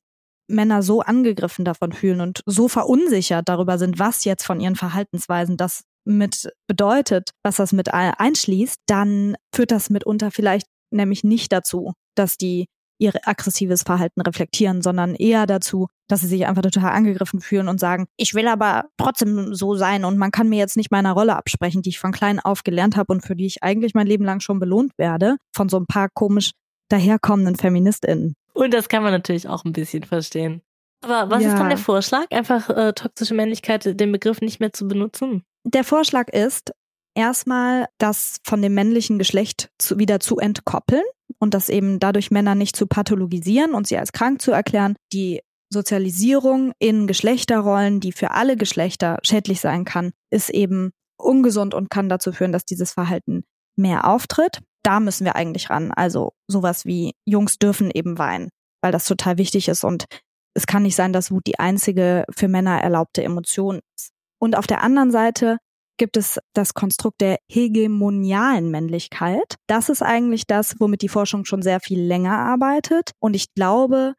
[0.48, 5.56] Männer so angegriffen davon fühlen und so verunsichert darüber sind, was jetzt von ihren Verhaltensweisen
[5.56, 11.92] das mit bedeutet, was das mit einschließt, dann führt das mitunter vielleicht nämlich nicht dazu,
[12.16, 12.66] dass die
[13.02, 17.80] ihr aggressives Verhalten reflektieren, sondern eher dazu, dass sie sich einfach total angegriffen fühlen und
[17.80, 21.36] sagen, ich will aber trotzdem so sein und man kann mir jetzt nicht meiner Rolle
[21.36, 24.24] absprechen, die ich von klein auf gelernt habe und für die ich eigentlich mein Leben
[24.24, 26.52] lang schon belohnt werde, von so ein paar komisch
[26.88, 28.34] daherkommenden FeministInnen.
[28.54, 30.62] Und das kann man natürlich auch ein bisschen verstehen.
[31.02, 31.48] Aber was ja.
[31.48, 32.26] ist dann der Vorschlag?
[32.30, 35.42] Einfach äh, toxische Männlichkeit, den Begriff nicht mehr zu benutzen?
[35.64, 36.72] Der Vorschlag ist,
[37.14, 41.02] erstmal das von dem männlichen Geschlecht zu, wieder zu entkoppeln
[41.38, 44.96] und das eben dadurch Männer nicht zu pathologisieren und sie als krank zu erklären.
[45.12, 45.40] Die
[45.70, 52.08] Sozialisierung in Geschlechterrollen, die für alle Geschlechter schädlich sein kann, ist eben ungesund und kann
[52.08, 53.44] dazu führen, dass dieses Verhalten
[53.76, 54.60] mehr auftritt.
[54.82, 55.92] Da müssen wir eigentlich ran.
[55.92, 58.50] Also sowas wie Jungs dürfen eben weinen,
[58.82, 60.06] weil das total wichtig ist und
[60.54, 64.10] es kann nicht sein, dass Wut die einzige für Männer erlaubte Emotion ist.
[64.38, 65.56] Und auf der anderen Seite
[65.98, 69.56] gibt es das Konstrukt der hegemonialen Männlichkeit.
[69.66, 73.12] Das ist eigentlich das, womit die Forschung schon sehr viel länger arbeitet.
[73.20, 74.14] Und ich glaube,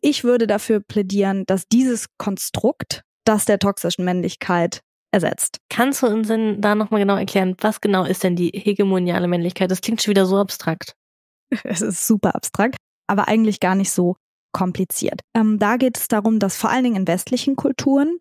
[0.00, 4.80] ich würde dafür plädieren, dass dieses Konstrukt das der toxischen Männlichkeit
[5.12, 5.58] ersetzt.
[5.68, 9.70] Kannst du uns denn da nochmal genau erklären, was genau ist denn die hegemoniale Männlichkeit?
[9.70, 10.94] Das klingt schon wieder so abstrakt.
[11.64, 12.76] Es ist super abstrakt,
[13.08, 14.14] aber eigentlich gar nicht so
[14.52, 15.20] kompliziert.
[15.34, 18.18] Ähm, da geht es darum, dass vor allen Dingen in westlichen Kulturen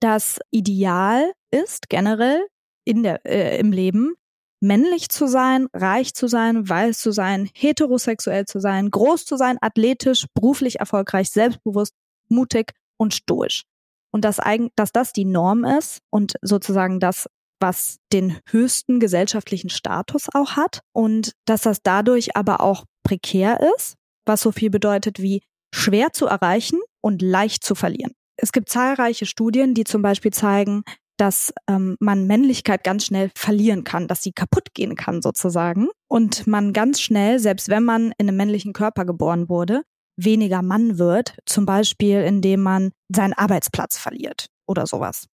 [0.00, 2.46] das Ideal ist, generell
[2.84, 4.14] in der, äh, im Leben,
[4.60, 9.58] männlich zu sein, reich zu sein, weiß zu sein, heterosexuell zu sein, groß zu sein,
[9.60, 11.94] athletisch, beruflich erfolgreich, selbstbewusst,
[12.28, 13.64] mutig und stoisch.
[14.10, 14.38] Und dass,
[14.76, 17.28] dass das die Norm ist und sozusagen das,
[17.60, 23.96] was den höchsten gesellschaftlichen Status auch hat und dass das dadurch aber auch prekär ist,
[24.24, 25.42] was so viel bedeutet wie
[25.74, 28.12] schwer zu erreichen und leicht zu verlieren.
[28.36, 30.84] Es gibt zahlreiche Studien, die zum Beispiel zeigen,
[31.16, 36.46] dass ähm, man Männlichkeit ganz schnell verlieren kann, dass sie kaputt gehen kann sozusagen und
[36.46, 39.82] man ganz schnell, selbst wenn man in einem männlichen Körper geboren wurde,
[40.16, 45.26] weniger Mann wird, zum Beispiel indem man seinen Arbeitsplatz verliert oder sowas.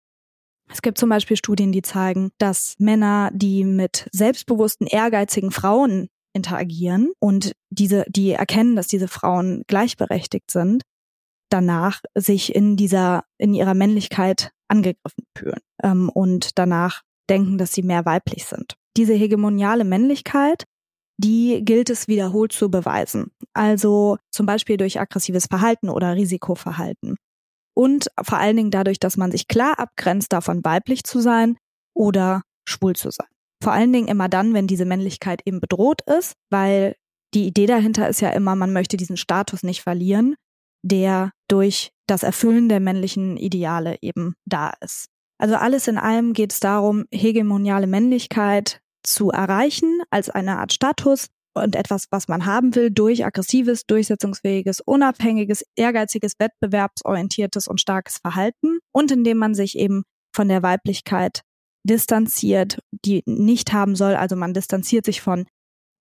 [0.73, 7.11] Es gibt zum Beispiel Studien, die zeigen, dass Männer, die mit selbstbewussten, ehrgeizigen Frauen interagieren
[7.19, 10.83] und diese, die erkennen, dass diese Frauen gleichberechtigt sind,
[11.51, 17.83] danach sich in dieser, in ihrer Männlichkeit angegriffen fühlen ähm, und danach denken, dass sie
[17.83, 18.75] mehr weiblich sind.
[18.97, 20.65] Diese hegemoniale Männlichkeit,
[21.19, 23.31] die gilt es wiederholt zu beweisen.
[23.53, 27.17] Also zum Beispiel durch aggressives Verhalten oder Risikoverhalten.
[27.75, 31.57] Und vor allen Dingen dadurch, dass man sich klar abgrenzt, davon weiblich zu sein
[31.95, 33.29] oder schwul zu sein.
[33.63, 36.97] Vor allen Dingen immer dann, wenn diese Männlichkeit eben bedroht ist, weil
[37.35, 40.35] die Idee dahinter ist ja immer, man möchte diesen Status nicht verlieren
[40.83, 45.07] der durch das Erfüllen der männlichen Ideale eben da ist.
[45.38, 51.29] Also alles in allem geht es darum, hegemoniale Männlichkeit zu erreichen als eine Art Status,
[51.55, 58.79] und etwas, was man haben will, durch aggressives, durchsetzungsfähiges, unabhängiges, ehrgeiziges, wettbewerbsorientiertes und starkes Verhalten
[58.93, 61.43] und indem man sich eben von der Weiblichkeit
[61.85, 64.14] distanziert, die nicht haben soll.
[64.14, 65.47] Also man distanziert sich von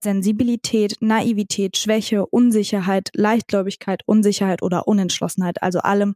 [0.02, 6.14] Sensibilität, Naivität, Schwäche, Unsicherheit, Leichtgläubigkeit, Unsicherheit oder Unentschlossenheit, also allem,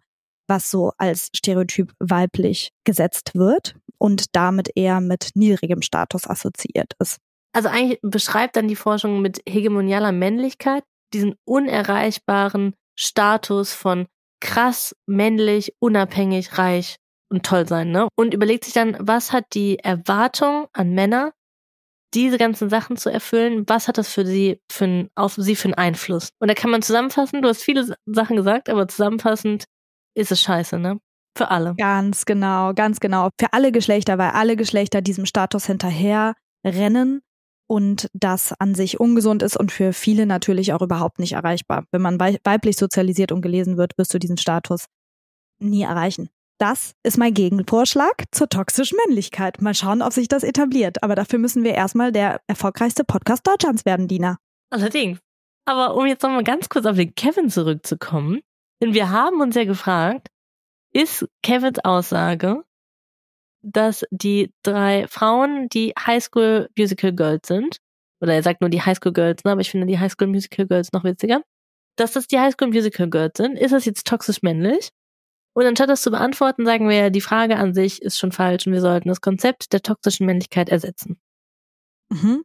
[0.49, 7.19] was so als Stereotyp weiblich gesetzt wird und damit eher mit niedrigem Status assoziiert ist.
[7.53, 14.07] Also eigentlich beschreibt dann die Forschung mit hegemonialer Männlichkeit diesen unerreichbaren Status von
[14.41, 16.97] krass, männlich, unabhängig, reich
[17.31, 18.09] und toll sein, ne?
[18.17, 21.33] Und überlegt sich dann, was hat die Erwartung an Männer,
[22.15, 25.67] diese ganzen Sachen zu erfüllen, was hat das für sie für ein, auf sie für
[25.69, 26.31] einen Einfluss?
[26.39, 29.65] Und da kann man zusammenfassen, du hast viele Sachen gesagt, aber zusammenfassend
[30.15, 30.99] ist es scheiße, ne?
[31.37, 31.75] Für alle.
[31.77, 33.31] Ganz genau, ganz genau.
[33.41, 37.23] Für alle Geschlechter, weil alle Geschlechter diesem Status hinterher rennen
[37.67, 41.85] und das an sich ungesund ist und für viele natürlich auch überhaupt nicht erreichbar.
[41.91, 44.87] Wenn man weiblich sozialisiert und gelesen wird, wirst du diesen Status
[45.59, 46.29] nie erreichen.
[46.59, 49.61] Das ist mein Gegenvorschlag zur toxischen Männlichkeit.
[49.61, 51.03] Mal schauen, ob sich das etabliert.
[51.03, 54.39] Aber dafür müssen wir erstmal der erfolgreichste Podcast Deutschlands werden, Dina.
[54.71, 55.19] Allerdings.
[55.65, 58.41] Aber um jetzt nochmal ganz kurz auf den Kevin zurückzukommen,
[58.83, 60.29] denn wir haben uns ja gefragt,
[60.93, 62.65] ist Kevins Aussage,
[63.63, 67.79] dass die drei Frauen, die Highschool Musical Girls sind,
[68.21, 70.93] oder er sagt nur die Highschool Girls, ne, aber ich finde die Highschool Musical Girls
[70.93, 71.43] noch witziger,
[71.97, 74.91] dass das die Highschool Musical Girls sind, ist das jetzt toxisch männlich?
[75.55, 78.73] Und anstatt das zu beantworten, sagen wir, die Frage an sich ist schon falsch und
[78.73, 81.19] wir sollten das Konzept der toxischen Männlichkeit ersetzen.
[82.11, 82.45] Mhm.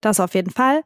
[0.00, 0.82] Das auf jeden Fall.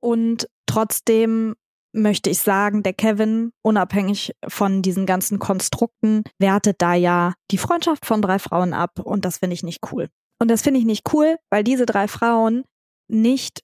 [0.00, 1.54] Und trotzdem
[1.94, 8.06] möchte ich sagen, der Kevin, unabhängig von diesen ganzen Konstrukten, wertet da ja die Freundschaft
[8.06, 10.08] von drei Frauen ab und das finde ich nicht cool.
[10.40, 12.64] Und das finde ich nicht cool, weil diese drei Frauen
[13.08, 13.62] nicht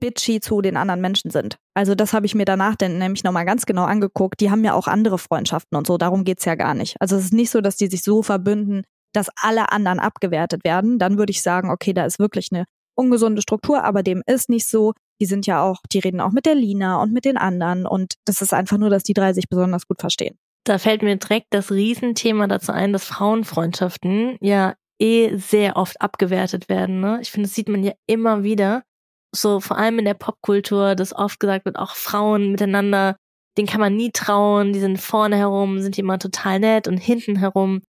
[0.00, 1.58] bitchy zu den anderen Menschen sind.
[1.80, 4.38] Also das habe ich mir danach dann nämlich nochmal ganz genau angeguckt.
[4.42, 7.00] Die haben ja auch andere Freundschaften und so, darum geht's ja gar nicht.
[7.00, 8.82] Also es ist nicht so, dass die sich so verbünden,
[9.14, 10.98] dass alle anderen abgewertet werden.
[10.98, 12.66] Dann würde ich sagen, okay, da ist wirklich eine
[12.96, 14.92] ungesunde Struktur, aber dem ist nicht so.
[15.22, 18.16] Die sind ja auch, die reden auch mit der Lina und mit den anderen und
[18.26, 20.36] das ist einfach nur, dass die drei sich besonders gut verstehen.
[20.64, 26.68] Da fällt mir direkt das Riesenthema dazu ein, dass Frauenfreundschaften ja eh sehr oft abgewertet
[26.68, 27.00] werden.
[27.00, 27.20] Ne?
[27.22, 28.82] Ich finde, das sieht man ja immer wieder
[29.34, 33.16] so vor allem in der Popkultur, dass oft gesagt wird, auch Frauen miteinander,
[33.56, 37.36] denen kann man nie trauen, die sind vorne herum, sind immer total nett und hinten
[37.36, 37.82] herum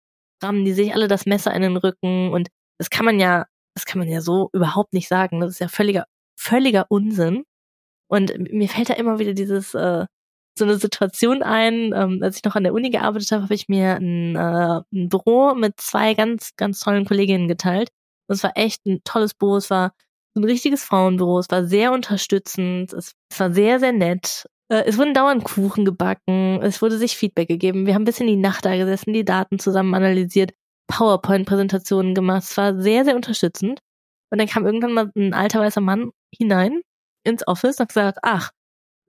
[0.44, 2.50] rammen die sich alle das Messer in den Rücken und
[2.80, 5.42] das kann man ja, das kann man ja so überhaupt nicht sagen.
[5.42, 6.06] Das ist ja völliger,
[6.40, 7.44] völliger Unsinn.
[8.10, 10.06] Und mir fällt da immer wieder dieses, äh,
[10.58, 13.70] so eine Situation ein, ähm, als ich noch an der Uni gearbeitet habe, habe ich
[13.70, 17.90] mir ein, äh, ein Büro mit zwei ganz, ganz tollen Kolleginnen geteilt.
[18.28, 19.58] Und es war echt ein tolles Büro.
[19.58, 19.94] Es war
[20.36, 21.40] ein richtiges Frauenbüro.
[21.40, 22.94] Es war sehr unterstützend.
[22.94, 24.48] Es, war sehr, sehr nett.
[24.72, 26.62] Äh, es wurden dauernd Kuchen gebacken.
[26.62, 27.86] Es wurde sich Feedback gegeben.
[27.86, 30.52] Wir haben bis in die Nacht da gesessen, die Daten zusammen analysiert,
[30.88, 32.44] PowerPoint-Präsentationen gemacht.
[32.44, 33.80] Es war sehr, sehr unterstützend.
[34.32, 36.82] Und dann kam irgendwann mal ein alter weißer Mann hinein
[37.24, 38.52] ins Office und hat gesagt, ach,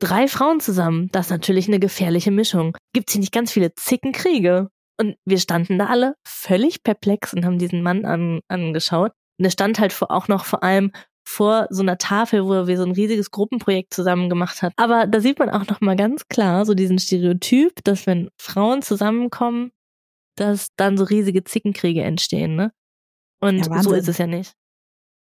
[0.01, 2.77] drei Frauen zusammen, das ist natürlich eine gefährliche Mischung.
[2.95, 4.69] Gibt's hier nicht ganz viele Zickenkriege?
[4.99, 9.13] Und wir standen da alle völlig perplex und haben diesen Mann an, angeschaut.
[9.39, 10.93] Und er stand halt auch noch vor allem
[11.31, 14.73] vor so einer Tafel, wo wir so ein riesiges Gruppenprojekt zusammen gemacht hat.
[14.77, 18.83] Aber da sieht man auch noch mal ganz klar so diesen Stereotyp, dass wenn Frauen
[18.83, 19.71] zusammenkommen,
[20.37, 22.73] dass dann so riesige Zickenkriege entstehen, ne?
[23.41, 24.55] Und ja, so ist es ja nicht.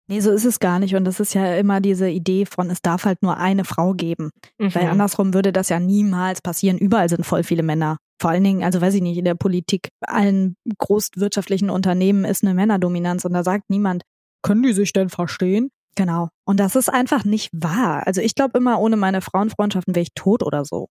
[0.08, 0.96] Nee, so ist es gar nicht.
[0.96, 4.32] Und das ist ja immer diese Idee von, es darf halt nur eine Frau geben.
[4.58, 4.74] Mhm.
[4.74, 6.80] Weil andersrum würde das ja niemals passieren.
[6.80, 7.98] Überall sind voll viele Männer.
[8.20, 12.56] Vor allen Dingen, also weiß ich nicht, in der Politik, allen großwirtschaftlichen Unternehmen ist eine
[12.56, 14.04] Männerdominanz und da sagt niemand,
[14.44, 15.70] können die sich denn verstehen?
[15.96, 16.30] Genau.
[16.46, 18.06] Und das ist einfach nicht wahr.
[18.08, 20.88] Also ich glaube immer, ohne meine Frauenfreundschaften wäre ich tot oder so.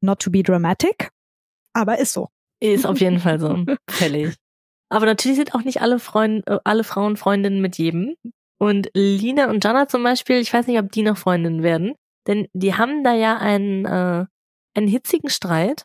[0.00, 1.10] Not to be dramatic,
[1.72, 2.28] aber ist so.
[2.60, 3.64] Ist auf jeden Fall so.
[3.90, 4.34] Fällig.
[4.88, 8.14] Aber natürlich sind auch nicht alle, Freund, äh, alle Frauen Freundinnen mit jedem.
[8.58, 11.94] Und Lina und Jana zum Beispiel, ich weiß nicht, ob die noch Freundinnen werden,
[12.26, 14.26] denn die haben da ja einen, äh,
[14.74, 15.84] einen hitzigen Streit.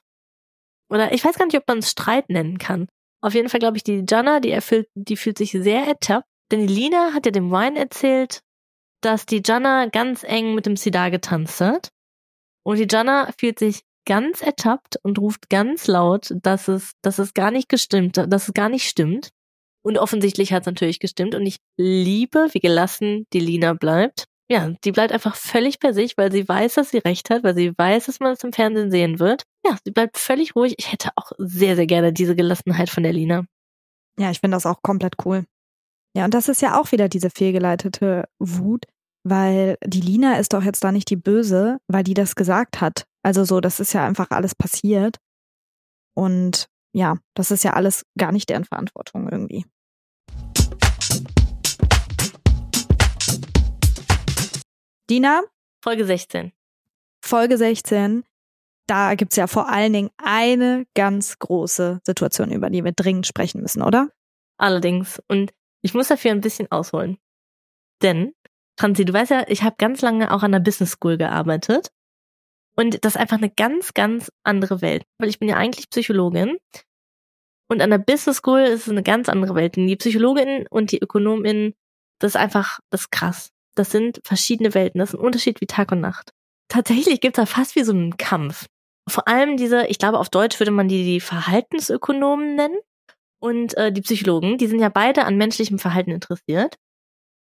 [0.89, 2.87] Oder ich weiß gar nicht, ob man es Streit nennen kann.
[3.21, 6.67] Auf jeden Fall glaube ich, die Jana, die erfüllt, die fühlt sich sehr ertappt, denn
[6.67, 8.41] die Lina hat ja dem Wine erzählt,
[9.01, 11.89] dass die Jana ganz eng mit dem Sidar getanzt hat.
[12.63, 17.33] Und die Jana fühlt sich ganz ertappt und ruft ganz laut, dass es, dass es
[17.33, 19.29] gar nicht gestimmt, dass es gar nicht stimmt.
[19.83, 21.35] Und offensichtlich hat es natürlich gestimmt.
[21.35, 24.25] Und ich liebe, wie gelassen die Lina bleibt.
[24.49, 27.55] Ja, die bleibt einfach völlig bei sich, weil sie weiß, dass sie recht hat, weil
[27.55, 29.43] sie weiß, dass man es im Fernsehen sehen wird.
[29.65, 30.75] Ja, sie bleibt völlig ruhig.
[30.77, 33.43] Ich hätte auch sehr, sehr gerne diese Gelassenheit von der Lina.
[34.17, 35.45] Ja, ich finde das auch komplett cool.
[36.17, 38.85] Ja, und das ist ja auch wieder diese fehlgeleitete Wut,
[39.23, 43.05] weil die Lina ist doch jetzt da nicht die Böse, weil die das gesagt hat.
[43.21, 45.17] Also so, das ist ja einfach alles passiert.
[46.15, 49.67] Und ja, das ist ja alles gar nicht deren Verantwortung irgendwie.
[55.11, 55.43] Dina?
[55.83, 56.51] Folge 16.
[57.23, 58.23] Folge 16.
[58.87, 63.61] Da gibt's ja vor allen Dingen eine ganz große Situation, über die wir dringend sprechen
[63.61, 64.09] müssen, oder?
[64.57, 65.21] Allerdings.
[65.27, 67.17] Und ich muss dafür ein bisschen ausholen.
[68.01, 68.33] Denn,
[68.79, 71.89] Franzi, du weißt ja, ich habe ganz lange auch an der Business School gearbeitet.
[72.75, 75.03] Und das ist einfach eine ganz, ganz andere Welt.
[75.17, 76.57] Weil ich bin ja eigentlich Psychologin.
[77.69, 79.77] Und an der Business School ist es eine ganz andere Welt.
[79.77, 81.73] Und die Psychologinnen und die Ökonominnen,
[82.19, 83.51] das ist einfach, das ist krass.
[83.75, 84.99] Das sind verschiedene Welten.
[84.99, 86.31] Das ist ein Unterschied wie Tag und Nacht.
[86.69, 88.67] Tatsächlich gibt es da fast wie so einen Kampf.
[89.09, 92.77] Vor allem diese, ich glaube, auf Deutsch würde man die die Verhaltensökonomen nennen
[93.47, 96.75] und äh, die Psychologen, die sind ja beide an menschlichem Verhalten interessiert.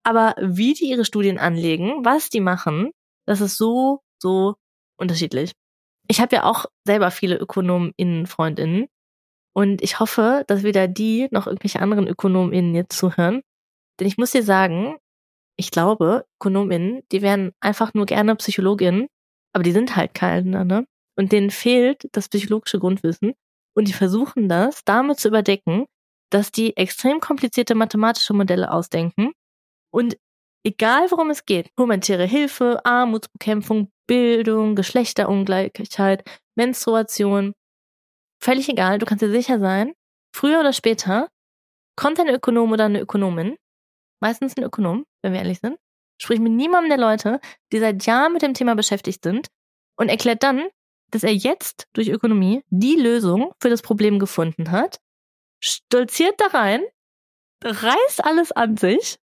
[0.04, 2.92] Aber wie die ihre Studien anlegen, was die machen,
[3.26, 4.54] das ist so, so
[4.98, 5.54] unterschiedlich.
[6.08, 8.86] Ich habe ja auch selber viele ÖkonomInnen, Freundinnen.
[9.56, 13.42] Und ich hoffe, dass weder die noch irgendwelche anderen ÖkonomInnen jetzt zuhören.
[14.00, 14.98] Denn ich muss dir sagen,
[15.58, 19.08] ich glaube, ÖkonomInnen, die wären einfach nur gerne PsychologInnen,
[19.54, 20.86] aber die sind halt keine, ne?
[21.18, 23.34] Und denen fehlt das psychologische Grundwissen.
[23.74, 25.88] Und die versuchen das damit zu überdecken,
[26.36, 29.32] dass die extrem komplizierte mathematische Modelle ausdenken.
[29.90, 30.18] Und
[30.66, 37.54] egal worum es geht, humanitäre Hilfe, Armutsbekämpfung, Bildung, Geschlechterungleichheit, Menstruation,
[38.44, 39.94] völlig egal, du kannst dir sicher sein,
[40.36, 41.30] früher oder später
[41.96, 43.56] kommt ein Ökonom oder eine Ökonomin,
[44.22, 45.78] meistens ein Ökonom, wenn wir ehrlich sind,
[46.22, 47.40] spricht mit niemandem der Leute,
[47.72, 49.48] die seit Jahren mit dem Thema beschäftigt sind
[49.98, 50.68] und erklärt dann,
[51.12, 54.98] dass er jetzt durch Ökonomie die Lösung für das Problem gefunden hat,
[55.66, 56.82] stolziert da rein,
[57.64, 59.18] reißt alles an sich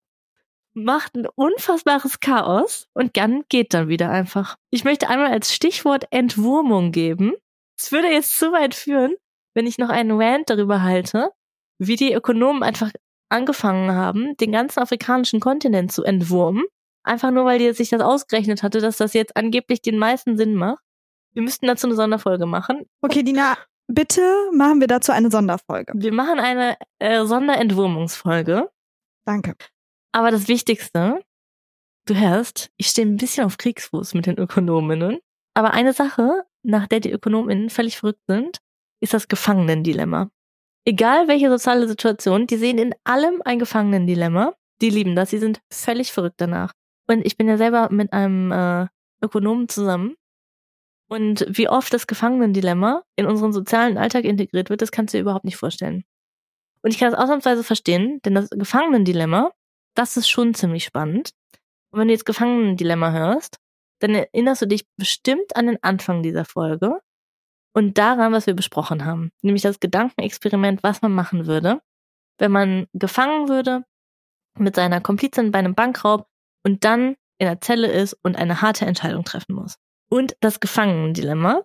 [0.73, 4.55] macht ein unfassbares Chaos und dann geht dann wieder einfach.
[4.69, 7.33] Ich möchte einmal als Stichwort Entwurmung geben.
[7.77, 9.15] Es würde jetzt zu weit führen,
[9.53, 11.31] wenn ich noch einen Rant darüber halte,
[11.77, 12.91] wie die Ökonomen einfach
[13.29, 16.65] angefangen haben, den ganzen afrikanischen Kontinent zu entwurmen.
[17.03, 20.55] Einfach nur, weil die sich das ausgerechnet hatte, dass das jetzt angeblich den meisten Sinn
[20.55, 20.83] macht.
[21.33, 22.85] Wir müssten dazu eine Sonderfolge machen.
[23.01, 23.57] Okay, Dina,
[23.89, 24.21] bitte
[24.53, 25.93] machen wir dazu eine Sonderfolge.
[25.95, 28.69] Wir machen eine äh, Sonderentwurmungsfolge.
[29.25, 29.55] Danke.
[30.11, 31.21] Aber das Wichtigste,
[32.05, 35.19] du hörst, ich stehe ein bisschen auf Kriegsfuß mit den Ökonominnen.
[35.53, 38.59] Aber eine Sache, nach der die Ökonominnen völlig verrückt sind,
[39.01, 40.29] ist das Gefangenendilemma.
[40.85, 44.53] Egal welche soziale Situation, die sehen in allem ein Gefangenendilemma.
[44.81, 46.73] Die lieben das, sie sind völlig verrückt danach.
[47.07, 48.87] Und ich bin ja selber mit einem äh,
[49.21, 50.15] Ökonomen zusammen.
[51.09, 55.23] Und wie oft das Gefangenendilemma in unseren sozialen Alltag integriert wird, das kannst du dir
[55.23, 56.03] überhaupt nicht vorstellen.
[56.81, 59.51] Und ich kann das ausnahmsweise verstehen, denn das Gefangenendilemma
[59.99, 61.31] das ist schon ziemlich spannend.
[61.91, 63.57] Und wenn du jetzt Gefangenendilemma hörst,
[63.99, 67.01] dann erinnerst du dich bestimmt an den Anfang dieser Folge
[67.73, 69.31] und daran, was wir besprochen haben.
[69.41, 71.81] Nämlich das Gedankenexperiment, was man machen würde,
[72.37, 73.83] wenn man gefangen würde
[74.57, 76.27] mit seiner Komplizin bei einem Bankraub
[76.63, 79.75] und dann in der Zelle ist und eine harte Entscheidung treffen muss.
[80.09, 81.63] Und das Gefangenendilemma,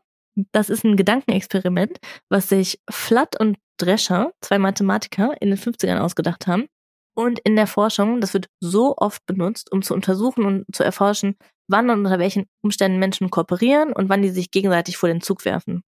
[0.52, 6.46] das ist ein Gedankenexperiment, was sich Flatt und Drescher, zwei Mathematiker, in den 50ern ausgedacht
[6.46, 6.68] haben
[7.14, 11.36] und in der Forschung, das wird so oft benutzt, um zu untersuchen und zu erforschen,
[11.68, 15.44] wann und unter welchen Umständen Menschen kooperieren und wann die sich gegenseitig vor den Zug
[15.44, 15.82] werfen.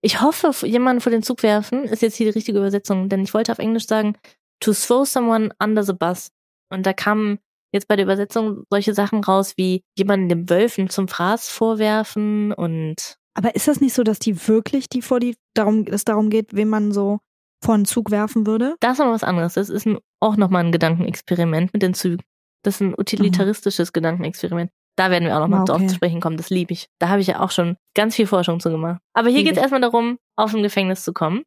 [0.00, 3.34] Ich hoffe, jemanden vor den Zug werfen ist jetzt hier die richtige Übersetzung, denn ich
[3.34, 4.16] wollte auf Englisch sagen,
[4.60, 6.30] to throw someone under the bus.
[6.70, 7.40] Und da kamen
[7.72, 13.16] jetzt bei der Übersetzung solche Sachen raus wie jemanden dem Wölfen zum Fraß vorwerfen und.
[13.34, 16.54] Aber ist das nicht so, dass die wirklich, die vor die, darum, es darum geht,
[16.54, 17.18] wem man so
[17.62, 18.74] vor einen Zug werfen würde?
[18.80, 19.54] Das ist noch was anderes.
[19.54, 22.22] Das ist ein, auch nochmal ein Gedankenexperiment mit den Zügen.
[22.64, 23.92] Das ist ein utilitaristisches mhm.
[23.92, 24.70] Gedankenexperiment.
[24.96, 25.72] Da werden wir auch nochmal okay.
[25.72, 26.36] drauf zu sprechen kommen.
[26.36, 26.88] Das liebe ich.
[26.98, 29.00] Da habe ich ja auch schon ganz viel Forschung zu gemacht.
[29.14, 31.44] Aber hier geht es erstmal darum, aus dem Gefängnis zu kommen.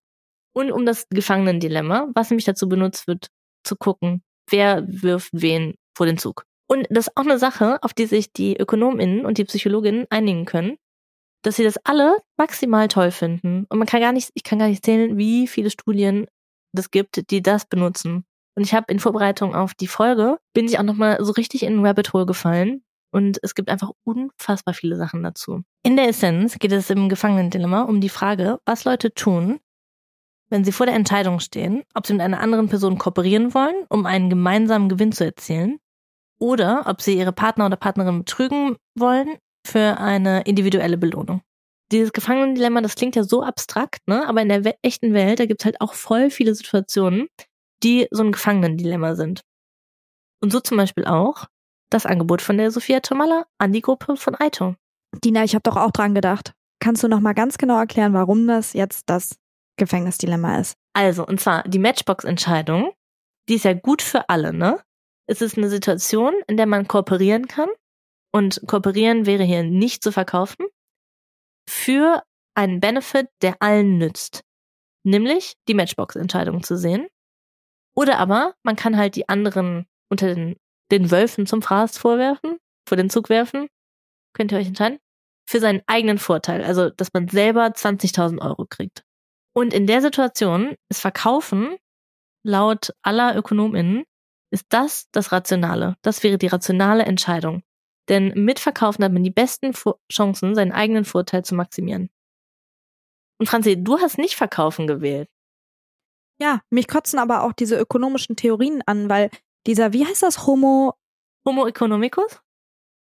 [0.53, 3.27] Und um das Gefangenendilemma, was nämlich dazu benutzt wird,
[3.65, 6.45] zu gucken, wer wirft wen vor den Zug.
[6.67, 10.45] Und das ist auch eine Sache, auf die sich die ÖkonomInnen und die Psychologinnen einigen
[10.45, 10.77] können,
[11.43, 13.65] dass sie das alle maximal toll finden.
[13.67, 16.27] Und man kann gar nicht, ich kann gar nicht zählen, wie viele Studien
[16.73, 18.25] das gibt, die das benutzen.
[18.55, 21.79] Und ich habe in Vorbereitung auf die Folge, bin ich auch nochmal so richtig in
[21.79, 22.83] ein Rabbit Hole gefallen.
[23.13, 25.63] Und es gibt einfach unfassbar viele Sachen dazu.
[25.83, 29.59] In der Essenz geht es im Gefangenendilemma um die Frage, was Leute tun,
[30.51, 34.05] wenn sie vor der Entscheidung stehen, ob sie mit einer anderen Person kooperieren wollen, um
[34.05, 35.79] einen gemeinsamen Gewinn zu erzielen,
[36.39, 41.41] oder ob sie ihre Partner oder Partnerin betrügen wollen, für eine individuelle Belohnung.
[41.91, 44.27] Dieses Gefangenendilemma, das klingt ja so abstrakt, ne?
[44.27, 47.27] Aber in der echten Welt, da gibt's halt auch voll viele Situationen,
[47.83, 49.41] die so ein Gefangenendilemma sind.
[50.41, 51.45] Und so zum Beispiel auch,
[51.91, 54.75] das Angebot von der Sophia Tomalla an die Gruppe von Aito.
[55.23, 56.53] Dina, ich habe doch auch dran gedacht.
[56.79, 59.35] Kannst du noch mal ganz genau erklären, warum das jetzt das
[59.81, 60.77] Gefängnisdilemma ist?
[60.93, 62.93] Also, und zwar die Matchbox-Entscheidung,
[63.49, 64.79] die ist ja gut für alle, ne?
[65.27, 67.69] Es ist eine Situation, in der man kooperieren kann.
[68.31, 70.67] Und kooperieren wäre hier nicht zu verkaufen.
[71.67, 72.23] Für
[72.53, 74.43] einen Benefit, der allen nützt.
[75.03, 77.07] Nämlich die Matchbox-Entscheidung zu sehen.
[77.95, 80.57] Oder aber man kann halt die anderen unter den,
[80.91, 82.57] den Wölfen zum Fraß vorwerfen,
[82.87, 83.67] vor den Zug werfen.
[84.33, 84.99] Könnt ihr euch entscheiden?
[85.49, 86.63] Für seinen eigenen Vorteil.
[86.63, 89.03] Also, dass man selber 20.000 Euro kriegt.
[89.53, 91.77] Und in der Situation ist Verkaufen
[92.43, 94.03] laut aller ÖkonomInnen
[94.51, 95.95] ist das das Rationale.
[96.01, 97.63] Das wäre die rationale Entscheidung.
[98.09, 99.73] Denn mit Verkaufen hat man die besten
[100.11, 102.09] Chancen, seinen eigenen Vorteil zu maximieren.
[103.39, 105.29] Und Franzi, du hast nicht Verkaufen gewählt.
[106.39, 109.29] Ja, mich kotzen aber auch diese ökonomischen Theorien an, weil
[109.67, 110.95] dieser, wie heißt das, Homo...
[111.47, 112.41] Homo economicus?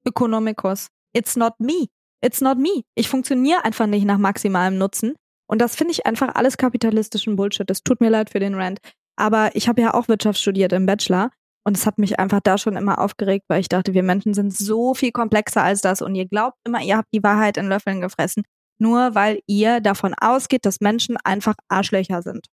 [0.04, 0.88] Economicus.
[1.12, 1.86] It's not me.
[2.20, 2.82] It's not me.
[2.94, 5.16] Ich funktioniere einfach nicht nach maximalem Nutzen.
[5.48, 7.70] Und das finde ich einfach alles kapitalistischen Bullshit.
[7.70, 8.78] Es tut mir leid für den Rant.
[9.16, 11.30] Aber ich habe ja auch Wirtschaft studiert im Bachelor.
[11.64, 14.54] Und es hat mich einfach da schon immer aufgeregt, weil ich dachte, wir Menschen sind
[14.54, 16.02] so viel komplexer als das.
[16.02, 18.44] Und ihr glaubt immer, ihr habt die Wahrheit in Löffeln gefressen.
[18.78, 22.46] Nur weil ihr davon ausgeht, dass Menschen einfach Arschlöcher sind.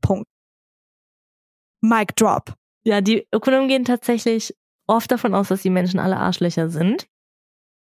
[0.00, 0.26] Punkt.
[1.80, 2.54] Mic drop.
[2.84, 4.54] Ja, die Ökonomen gehen tatsächlich
[4.86, 7.06] oft davon aus, dass die Menschen alle Arschlöcher sind.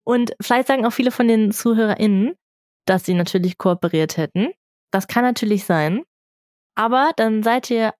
[0.04, 2.34] Und vielleicht sagen auch viele von den ZuhörerInnen,
[2.86, 4.52] dass sie natürlich kooperiert hätten.
[4.90, 6.02] Das kann natürlich sein.
[6.74, 7.94] Aber dann seid ihr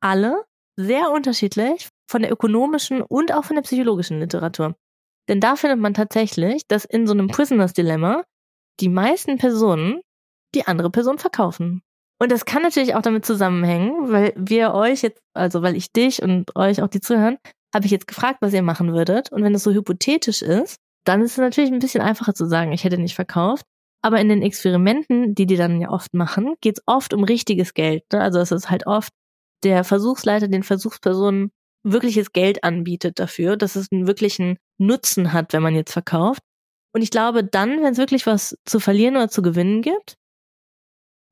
[0.00, 0.44] alle
[0.76, 4.74] sehr unterschiedlich von der ökonomischen und auch von der psychologischen Literatur.
[5.28, 8.22] Denn da findet man tatsächlich, dass in so einem Prisoners Dilemma
[8.80, 10.00] die meisten Personen
[10.54, 11.82] die andere Person verkaufen.
[12.20, 16.22] Und das kann natürlich auch damit zusammenhängen, weil wir euch jetzt, also weil ich dich
[16.22, 17.38] und euch auch die zuhören,
[17.74, 19.32] habe ich jetzt gefragt, was ihr machen würdet.
[19.32, 22.72] Und wenn es so hypothetisch ist, dann ist es natürlich ein bisschen einfacher zu sagen,
[22.72, 23.66] ich hätte nicht verkauft.
[24.04, 27.72] Aber in den Experimenten, die die dann ja oft machen, geht es oft um richtiges
[27.72, 28.02] Geld.
[28.12, 28.20] Ne?
[28.20, 29.14] Also es ist halt oft
[29.62, 31.50] der Versuchsleiter den Versuchspersonen
[31.84, 36.42] wirkliches Geld anbietet dafür, dass es einen wirklichen Nutzen hat, wenn man jetzt verkauft.
[36.94, 40.16] Und ich glaube, dann, wenn es wirklich was zu verlieren oder zu gewinnen gibt,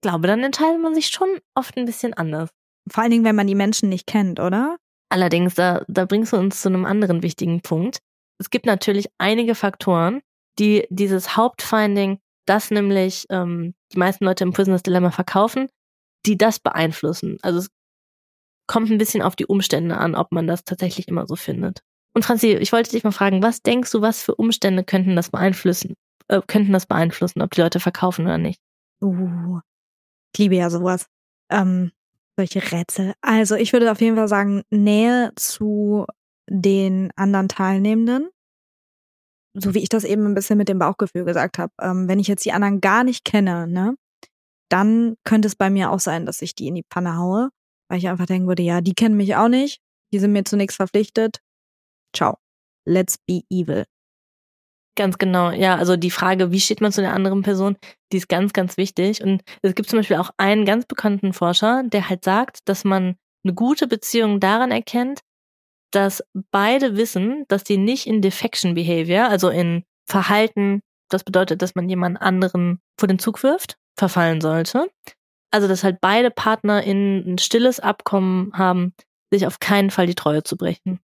[0.01, 2.49] glaube, dann entscheidet man sich schon oft ein bisschen anders.
[2.91, 4.79] Vor allen Dingen, wenn man die Menschen nicht kennt, oder?
[5.11, 7.99] Allerdings, da, da bringst du uns zu einem anderen wichtigen Punkt.
[8.39, 10.23] Es gibt natürlich einige Faktoren,
[10.59, 12.19] die dieses Hauptfinding,
[12.53, 15.69] das nämlich ähm, die meisten Leute im Prisoners Dilemma verkaufen,
[16.27, 17.39] die das beeinflussen.
[17.41, 17.69] Also es
[18.67, 21.81] kommt ein bisschen auf die Umstände an, ob man das tatsächlich immer so findet.
[22.15, 25.31] Und Franzi, ich wollte dich mal fragen, was denkst du, was für Umstände könnten das
[25.31, 25.95] beeinflussen,
[26.29, 28.61] äh, könnten das beeinflussen, ob die Leute verkaufen oder nicht?
[29.01, 29.61] Uh,
[30.35, 31.07] ich liebe ja sowas.
[31.51, 31.91] Ähm,
[32.37, 33.15] solche Rätsel.
[33.23, 36.07] Also ich würde auf jeden Fall sagen, Nähe zu
[36.49, 38.29] den anderen Teilnehmenden.
[39.55, 41.73] So wie ich das eben ein bisschen mit dem Bauchgefühl gesagt habe.
[41.81, 43.97] Ähm, wenn ich jetzt die anderen gar nicht kenne, ne,
[44.71, 47.51] dann könnte es bei mir auch sein, dass ich die in die Panne haue
[47.93, 49.83] weil ich einfach denken würde, ja, die kennen mich auch nicht,
[50.15, 51.41] die sind mir zunächst verpflichtet.
[52.17, 52.39] Ciao.
[52.87, 53.85] Let's be evil.
[54.97, 55.77] Ganz genau, ja.
[55.77, 57.77] Also die Frage, wie steht man zu der anderen Person,
[58.11, 59.23] die ist ganz, ganz wichtig.
[59.23, 63.17] Und es gibt zum Beispiel auch einen ganz bekannten Forscher, der halt sagt, dass man
[63.45, 65.21] eine gute Beziehung daran erkennt,
[65.93, 71.75] dass beide wissen, dass die nicht in Defection Behavior, also in Verhalten, das bedeutet, dass
[71.75, 74.91] man jemand anderen vor den Zug wirft, verfallen sollte,
[75.51, 78.95] also dass halt beide Partner in ein stilles Abkommen haben,
[79.31, 81.01] sich auf keinen Fall die Treue zu brechen.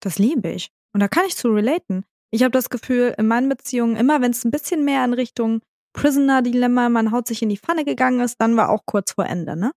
[0.00, 0.70] Das liebe ich.
[0.92, 2.04] Und da kann ich zu relaten.
[2.32, 5.62] Ich habe das Gefühl, in meinen Beziehungen, immer wenn es ein bisschen mehr in Richtung
[5.92, 9.56] Prisoner-Dilemma, man haut sich in die Pfanne gegangen ist, dann war auch kurz vor Ende,
[9.56, 9.72] ne?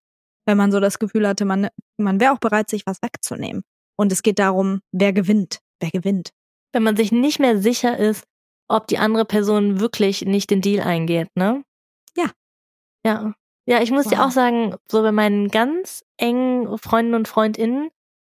[0.47, 3.63] Wenn man so das Gefühl hatte, man, man wäre auch bereit, sich was wegzunehmen.
[3.97, 6.31] Und es geht darum, wer gewinnt, wer gewinnt.
[6.73, 8.25] Wenn man sich nicht mehr sicher ist,
[8.69, 11.63] ob die andere Person wirklich nicht den Deal eingeht, ne?
[12.17, 12.31] Ja.
[13.05, 13.35] Ja.
[13.67, 14.13] Ja, ich muss wow.
[14.13, 17.91] dir auch sagen, so bei meinen ganz engen Freunden und Freundinnen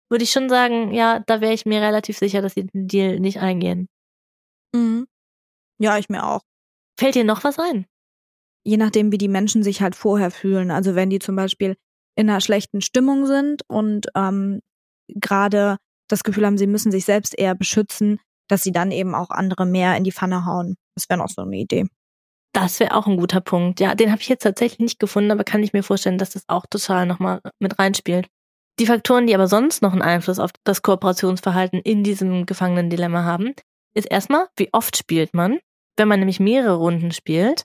[0.08, 3.20] würde ich schon sagen, ja, da wäre ich mir relativ sicher, dass sie den Deal
[3.20, 3.88] nicht eingehen.
[4.74, 5.06] Mhm.
[5.78, 6.40] Ja, ich mir auch.
[6.98, 7.86] Fällt dir noch was ein?
[8.64, 10.70] Je nachdem, wie die Menschen sich halt vorher fühlen.
[10.70, 11.76] Also wenn die zum Beispiel
[12.16, 14.60] in einer schlechten Stimmung sind und ähm,
[15.16, 15.76] gerade
[16.08, 19.66] das Gefühl haben, sie müssen sich selbst eher beschützen, dass sie dann eben auch andere
[19.66, 20.76] mehr in die Pfanne hauen.
[20.94, 21.86] Das wäre noch so eine Idee.
[22.52, 23.78] Das wäre auch ein guter Punkt.
[23.78, 26.48] Ja, den habe ich jetzt tatsächlich nicht gefunden, aber kann ich mir vorstellen, dass das
[26.48, 28.26] auch total nochmal mit reinspielt.
[28.80, 33.54] Die Faktoren, die aber sonst noch einen Einfluss auf das Kooperationsverhalten in diesem Gefangenen-Dilemma haben,
[33.94, 35.58] ist erstmal, wie oft spielt man.
[35.96, 37.64] Wenn man nämlich mehrere Runden spielt,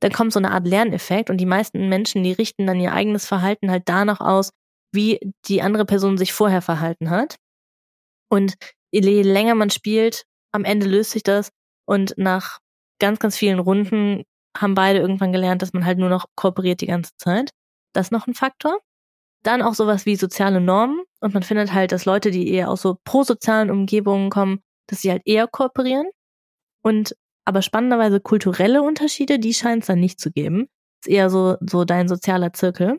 [0.00, 3.26] dann kommt so eine Art Lerneffekt und die meisten Menschen, die richten dann ihr eigenes
[3.26, 4.50] Verhalten halt danach aus,
[4.92, 7.36] wie die andere Person sich vorher verhalten hat.
[8.28, 8.54] Und
[8.90, 11.50] je länger man spielt, am Ende löst sich das
[11.86, 12.58] und nach
[12.98, 14.24] ganz, ganz vielen Runden
[14.56, 17.50] haben beide irgendwann gelernt, dass man halt nur noch kooperiert die ganze Zeit.
[17.92, 18.78] Das ist noch ein Faktor.
[19.42, 22.82] Dann auch sowas wie soziale Normen und man findet halt, dass Leute, die eher aus
[22.82, 26.06] so prosozialen Umgebungen kommen, dass sie halt eher kooperieren.
[26.82, 27.14] Und
[27.44, 30.68] aber spannenderweise kulturelle Unterschiede, die scheint es dann nicht zu geben.
[31.04, 32.98] Ist eher so, so dein sozialer Zirkel.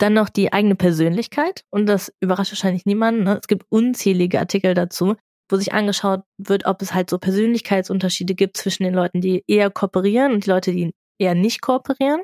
[0.00, 1.64] Dann noch die eigene Persönlichkeit.
[1.70, 3.24] Und das überrascht wahrscheinlich niemanden.
[3.24, 3.38] Ne?
[3.40, 5.16] Es gibt unzählige Artikel dazu,
[5.50, 9.70] wo sich angeschaut wird, ob es halt so Persönlichkeitsunterschiede gibt zwischen den Leuten, die eher
[9.70, 12.22] kooperieren und die Leute, die eher nicht kooperieren.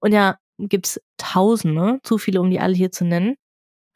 [0.00, 3.36] Und ja, gibt's Tausende, zu viele, um die alle hier zu nennen.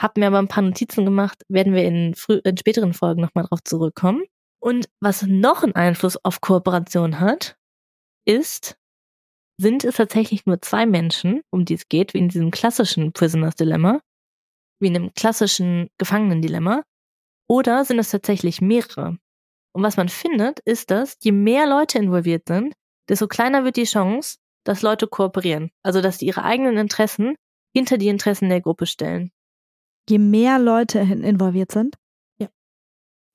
[0.01, 3.45] Hab mir aber ein paar Notizen gemacht, werden wir in, früh, in späteren Folgen nochmal
[3.45, 4.23] drauf zurückkommen.
[4.61, 7.57] Und was noch einen Einfluss auf Kooperation hat,
[8.25, 8.78] ist,
[9.61, 13.56] sind es tatsächlich nur zwei Menschen, um die es geht, wie in diesem klassischen Prisoners
[13.56, 14.00] Dilemma,
[14.80, 16.82] wie in einem klassischen Gefangenendilemma,
[17.48, 19.18] oder sind es tatsächlich mehrere?
[19.74, 22.74] Und was man findet, ist, dass je mehr Leute involviert sind,
[23.09, 25.70] desto kleiner wird die Chance, dass Leute kooperieren.
[25.82, 27.34] Also, dass die ihre eigenen Interessen
[27.74, 29.30] hinter die Interessen der Gruppe stellen.
[30.09, 31.96] Je mehr Leute involviert sind?
[32.38, 32.48] Ja.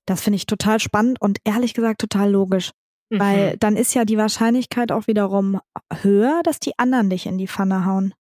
[0.06, 2.70] Das finde ich total spannend und ehrlich gesagt total logisch.
[3.14, 3.20] Mhm.
[3.20, 5.60] Weil dann ist ja die Wahrscheinlichkeit auch wiederum
[6.02, 8.14] höher, dass die anderen dich in die Pfanne hauen.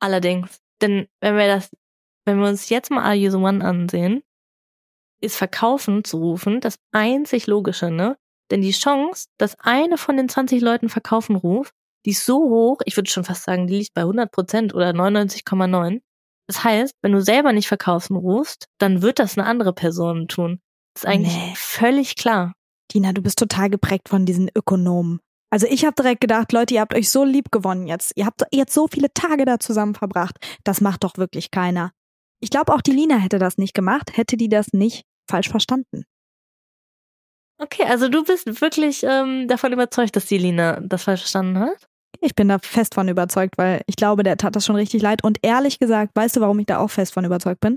[0.00, 0.60] Allerdings.
[0.80, 1.70] Denn wenn wir das,
[2.24, 4.22] wenn wir uns jetzt mal Are You the One ansehen,
[5.20, 8.16] ist Verkaufen zu rufen das einzig Logische, ne?
[8.50, 12.80] Denn die Chance, dass eine von den 20 Leuten Verkaufen ruft, die ist so hoch,
[12.84, 16.00] ich würde schon fast sagen, die liegt bei 100 Prozent oder 99,9.
[16.46, 20.60] Das heißt, wenn du selber nicht Verkaufen rufst, dann wird das eine andere Person tun.
[20.94, 21.52] Das ist eigentlich nee.
[21.56, 22.52] völlig klar.
[22.96, 25.20] Tina, du bist total geprägt von diesen Ökonomen.
[25.50, 28.12] Also ich habe direkt gedacht, Leute, ihr habt euch so lieb gewonnen jetzt.
[28.16, 30.38] Ihr habt jetzt so viele Tage da zusammen verbracht.
[30.64, 31.92] Das macht doch wirklich keiner.
[32.40, 36.04] Ich glaube, auch die Lina hätte das nicht gemacht, hätte die das nicht falsch verstanden.
[37.58, 41.86] Okay, also du bist wirklich ähm, davon überzeugt, dass die Lina das falsch verstanden hat?
[42.22, 45.22] Ich bin da fest von überzeugt, weil ich glaube, der tat das schon richtig leid.
[45.22, 47.76] Und ehrlich gesagt, weißt du, warum ich da auch fest von überzeugt bin?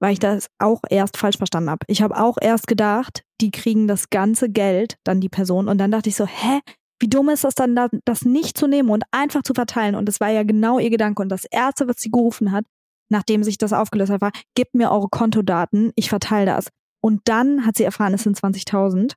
[0.00, 1.84] Weil ich das auch erst falsch verstanden habe.
[1.86, 5.68] Ich habe auch erst gedacht, die kriegen das ganze Geld, dann die Person.
[5.68, 6.60] Und dann dachte ich so, hä?
[7.02, 7.74] Wie dumm ist das dann,
[8.04, 9.94] das nicht zu nehmen und einfach zu verteilen?
[9.94, 11.22] Und das war ja genau ihr Gedanke.
[11.22, 12.66] Und das Erste, was sie gerufen hat,
[13.10, 16.68] nachdem sich das aufgelöst hat, war, gebt mir eure Kontodaten, ich verteile das.
[17.02, 19.14] Und dann hat sie erfahren, es sind 20.000.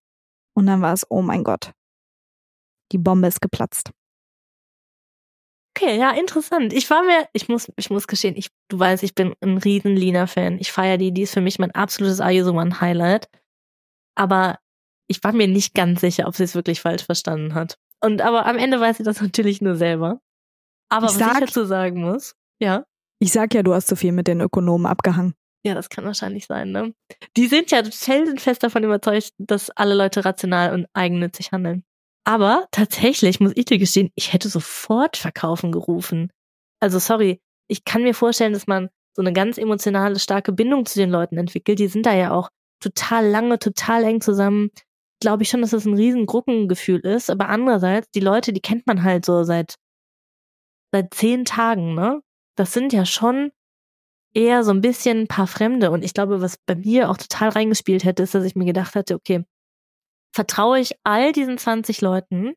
[0.56, 1.74] Und dann war es, oh mein Gott.
[2.92, 3.92] Die Bombe ist geplatzt.
[5.76, 6.72] Okay, ja, interessant.
[6.72, 9.96] Ich war mir, ich muss, ich muss gestehen, ich, du weißt, ich bin ein riesen
[9.96, 10.60] Lina-Fan.
[10.60, 13.28] Ich feiere die, die ist für mich mein absolutes Ayuso Highlight.
[14.16, 14.60] Aber
[15.08, 17.80] ich war mir nicht ganz sicher, ob sie es wirklich falsch verstanden hat.
[18.02, 20.22] Und aber am Ende weiß sie das natürlich nur selber.
[20.90, 22.86] Aber ich was sag, ich dazu sagen muss, ja.
[23.20, 25.34] Ich sag ja, du hast zu viel mit den Ökonomen abgehangen.
[25.66, 26.94] Ja, das kann wahrscheinlich sein, ne?
[27.38, 31.84] Die sind ja felsenfest davon überzeugt, dass alle Leute rational und eigennützig handeln.
[32.26, 36.32] Aber tatsächlich muss ich dir gestehen, ich hätte sofort verkaufen gerufen.
[36.80, 41.00] Also sorry, ich kann mir vorstellen, dass man so eine ganz emotionale, starke Bindung zu
[41.00, 41.80] den Leuten entwickelt.
[41.80, 42.50] Die sind da ja auch
[42.82, 44.72] total lange, total eng zusammen.
[45.22, 47.30] Glaube ich schon, dass das ein riesen Gruppengefühl ist.
[47.30, 49.76] Aber andererseits, die Leute, die kennt man halt so seit,
[50.92, 52.22] seit zehn Tagen, ne?
[52.56, 53.52] Das sind ja schon
[54.34, 55.92] eher so ein bisschen ein paar Fremde.
[55.92, 58.96] Und ich glaube, was bei mir auch total reingespielt hätte, ist, dass ich mir gedacht
[58.96, 59.44] hatte, okay,
[60.34, 62.54] vertraue ich all diesen 20 Leuten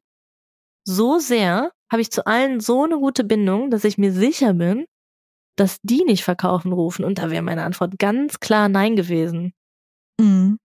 [0.85, 4.87] so sehr, habe ich zu allen so eine gute Bindung, dass ich mir sicher bin,
[5.57, 7.05] dass die nicht verkaufen rufen.
[7.05, 9.53] Und da wäre meine Antwort ganz klar Nein gewesen.
[10.20, 10.59] Mhm.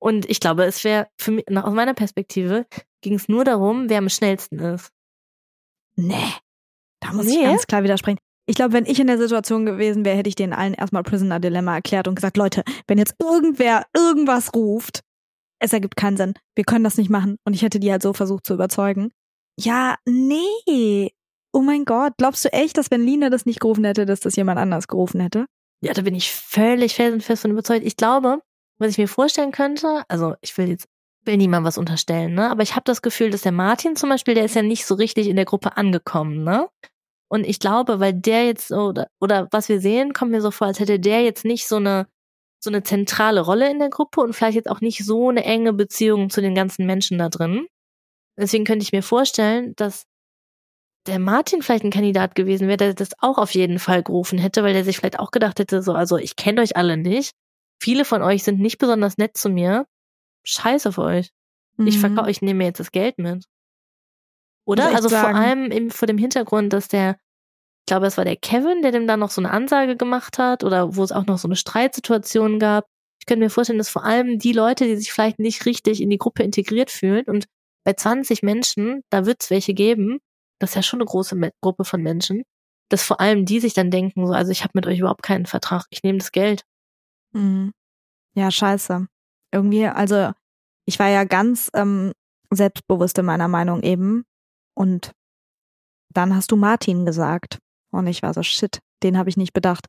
[0.00, 2.66] Und ich glaube, es wäre für mich, aus meiner Perspektive,
[3.00, 4.90] ging es nur darum, wer am schnellsten ist.
[5.96, 6.32] Nee.
[7.00, 7.36] Da muss nee.
[7.36, 8.18] ich ganz klar widersprechen.
[8.46, 11.40] Ich glaube, wenn ich in der Situation gewesen wäre, hätte ich denen allen erstmal Prisoner
[11.40, 15.00] Dilemma erklärt und gesagt, Leute, wenn jetzt irgendwer irgendwas ruft,
[15.64, 16.34] es ergibt keinen Sinn.
[16.54, 17.36] Wir können das nicht machen.
[17.44, 19.10] Und ich hätte die halt so versucht zu überzeugen.
[19.58, 21.12] Ja, nee.
[21.52, 24.36] Oh mein Gott, glaubst du echt, dass wenn Lina das nicht gerufen hätte, dass das
[24.36, 25.46] jemand anders gerufen hätte?
[25.80, 27.86] Ja, da bin ich völlig felsenfest von überzeugt.
[27.86, 28.40] Ich glaube,
[28.78, 30.88] was ich mir vorstellen könnte, also ich will jetzt
[31.26, 32.50] will niemand was unterstellen, ne?
[32.50, 34.94] Aber ich habe das Gefühl, dass der Martin zum Beispiel, der ist ja nicht so
[34.94, 36.68] richtig in der Gruppe angekommen, ne?
[37.28, 40.66] Und ich glaube, weil der jetzt oder, oder was wir sehen, kommt mir so vor,
[40.66, 42.06] als hätte der jetzt nicht so eine,
[42.64, 45.72] so eine zentrale Rolle in der Gruppe und vielleicht jetzt auch nicht so eine enge
[45.72, 47.66] Beziehung zu den ganzen Menschen da drin.
[48.36, 50.06] Deswegen könnte ich mir vorstellen, dass
[51.06, 54.64] der Martin vielleicht ein Kandidat gewesen wäre, der das auch auf jeden Fall gerufen hätte,
[54.64, 57.32] weil der sich vielleicht auch gedacht hätte, so, also ich kenne euch alle nicht.
[57.80, 59.86] Viele von euch sind nicht besonders nett zu mir.
[60.44, 61.30] Scheiß auf euch.
[61.76, 61.86] Mhm.
[61.86, 63.44] Ich verkaufe, ich nehme mir jetzt das Geld mit.
[64.64, 64.94] Oder?
[64.94, 67.18] Also vor allem eben vor dem Hintergrund, dass der
[67.84, 70.64] ich glaube, es war der Kevin, der dem dann noch so eine Ansage gemacht hat
[70.64, 72.86] oder wo es auch noch so eine Streitsituation gab.
[73.20, 76.08] Ich könnte mir vorstellen, dass vor allem die Leute, die sich vielleicht nicht richtig in
[76.08, 77.44] die Gruppe integriert fühlen und
[77.84, 80.20] bei 20 Menschen, da wird es welche geben,
[80.58, 82.44] das ist ja schon eine große Gruppe von Menschen,
[82.88, 85.44] dass vor allem die sich dann denken, so, also ich habe mit euch überhaupt keinen
[85.44, 86.62] Vertrag, ich nehme das Geld.
[87.32, 87.74] Mhm.
[88.34, 89.06] Ja, scheiße.
[89.52, 90.32] Irgendwie, also
[90.86, 92.12] ich war ja ganz ähm,
[92.50, 94.24] selbstbewusst in meiner Meinung eben.
[94.74, 95.12] Und
[96.14, 97.58] dann hast du Martin gesagt.
[97.94, 99.86] Und ich war so, shit, den habe ich nicht bedacht.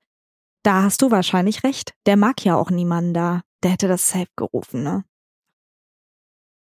[0.64, 1.94] Da hast du wahrscheinlich recht.
[2.06, 3.42] Der mag ja auch niemanden da.
[3.64, 5.04] Der hätte das safe gerufen, ne?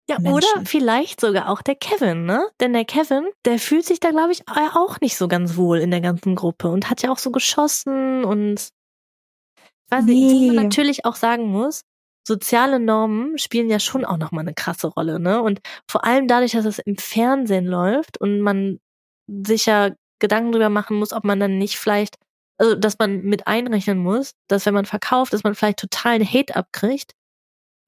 [0.09, 0.33] Ja, Menschen.
[0.33, 2.49] oder vielleicht sogar auch der Kevin, ne?
[2.59, 5.91] Denn der Kevin, der fühlt sich da, glaube ich, auch nicht so ganz wohl in
[5.91, 10.13] der ganzen Gruppe und hat ja auch so geschossen und ich weiß nee.
[10.13, 11.83] nicht, was man natürlich auch sagen muss,
[12.27, 15.41] soziale Normen spielen ja schon auch nochmal eine krasse Rolle, ne?
[15.41, 18.79] Und vor allem dadurch, dass es im Fernsehen läuft und man
[19.27, 19.91] sich ja
[20.23, 22.15] Gedanken drüber machen muss, ob man dann nicht vielleicht,
[22.57, 26.55] also dass man mit einrechnen muss, dass wenn man verkauft, dass man vielleicht totalen Hate
[26.55, 27.11] abkriegt.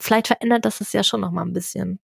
[0.04, 2.00] Vielleicht verändert das es ja schon nochmal ein bisschen.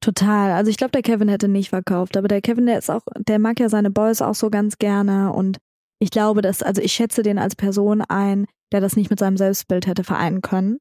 [0.00, 0.52] Total.
[0.52, 3.40] Also ich glaube, der Kevin hätte nicht verkauft, aber der Kevin, der ist auch, der
[3.40, 5.58] mag ja seine Boys auch so ganz gerne und
[5.98, 9.36] ich glaube, dass, also ich schätze den als Person ein, der das nicht mit seinem
[9.36, 10.78] Selbstbild hätte vereinen können.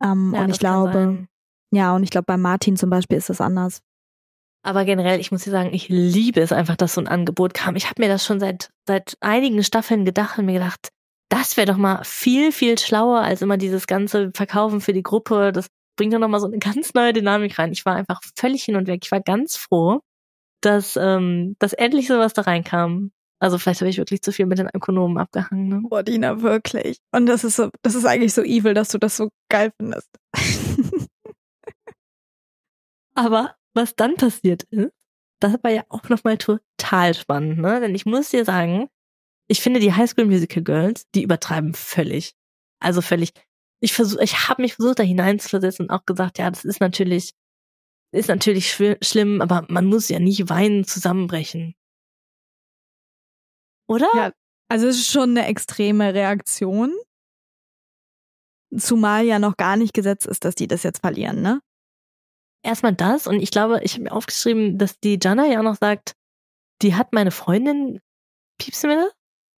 [0.00, 1.26] Ähm, ja, und ich glaube,
[1.72, 3.82] ja, und ich glaube, bei Martin zum Beispiel ist das anders.
[4.66, 7.76] Aber generell, ich muss dir sagen, ich liebe es einfach, dass so ein Angebot kam.
[7.76, 10.88] Ich habe mir das schon seit, seit einigen Staffeln gedacht und mir gedacht,
[11.28, 15.52] das wäre doch mal viel, viel schlauer als immer dieses ganze Verkaufen für die Gruppe.
[15.52, 17.70] Das bringt ja nochmal so eine ganz neue Dynamik rein.
[17.70, 19.02] Ich war einfach völlig hin und weg.
[19.04, 20.00] Ich war ganz froh,
[20.62, 23.12] dass, ähm, dass endlich sowas da reinkam.
[23.38, 25.68] Also vielleicht habe ich wirklich zu viel mit den Ökonomen abgehangen.
[25.68, 25.82] Ne?
[25.88, 26.98] Boah, Dina, wirklich.
[27.12, 30.08] Und das ist so, das ist eigentlich so evil, dass du das so geil findest.
[33.14, 34.92] Aber was dann passiert ist,
[35.40, 37.80] das war ja auch nochmal total spannend, ne?
[37.80, 38.88] Denn ich muss dir sagen,
[39.48, 42.32] ich finde die High School Musical Girls, die übertreiben völlig.
[42.80, 43.32] Also völlig
[43.80, 47.32] ich versuche, ich habe mich versucht, da hineinzuversetzen und auch gesagt, ja, das ist natürlich,
[48.12, 48.72] ist natürlich
[49.02, 51.74] schlimm, aber man muss ja nicht weinen zusammenbrechen.
[53.88, 54.08] Oder?
[54.14, 54.32] Ja,
[54.68, 56.92] also es ist schon eine extreme Reaktion.
[58.76, 61.60] Zumal ja noch gar nicht gesetzt ist, dass die das jetzt verlieren, ne?
[62.66, 65.76] Erstmal das und ich glaube, ich habe mir aufgeschrieben, dass die Jana ja auch noch
[65.76, 66.14] sagt,
[66.82, 68.00] die hat meine Freundin,
[68.58, 69.12] piepst du mir das?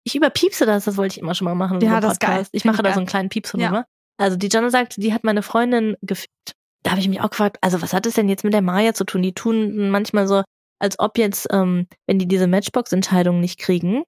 [0.05, 1.81] Ich überpiepse das, das wollte ich immer schon mal machen.
[1.81, 2.47] Ja, das geil.
[2.53, 3.87] Ich mache da so einen kleinen Pieps ja.
[4.19, 6.53] Also die Jana sagt, die hat meine Freundin gefickt.
[6.83, 8.93] Da habe ich mich auch gefragt, also was hat es denn jetzt mit der Maya
[8.93, 9.23] zu tun?
[9.23, 10.43] Die tun manchmal so,
[10.79, 14.03] als ob jetzt, ähm, wenn die diese Matchbox-Entscheidung nicht kriegen,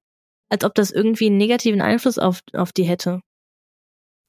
[0.50, 3.20] als ob das irgendwie einen negativen Einfluss auf, auf die hätte.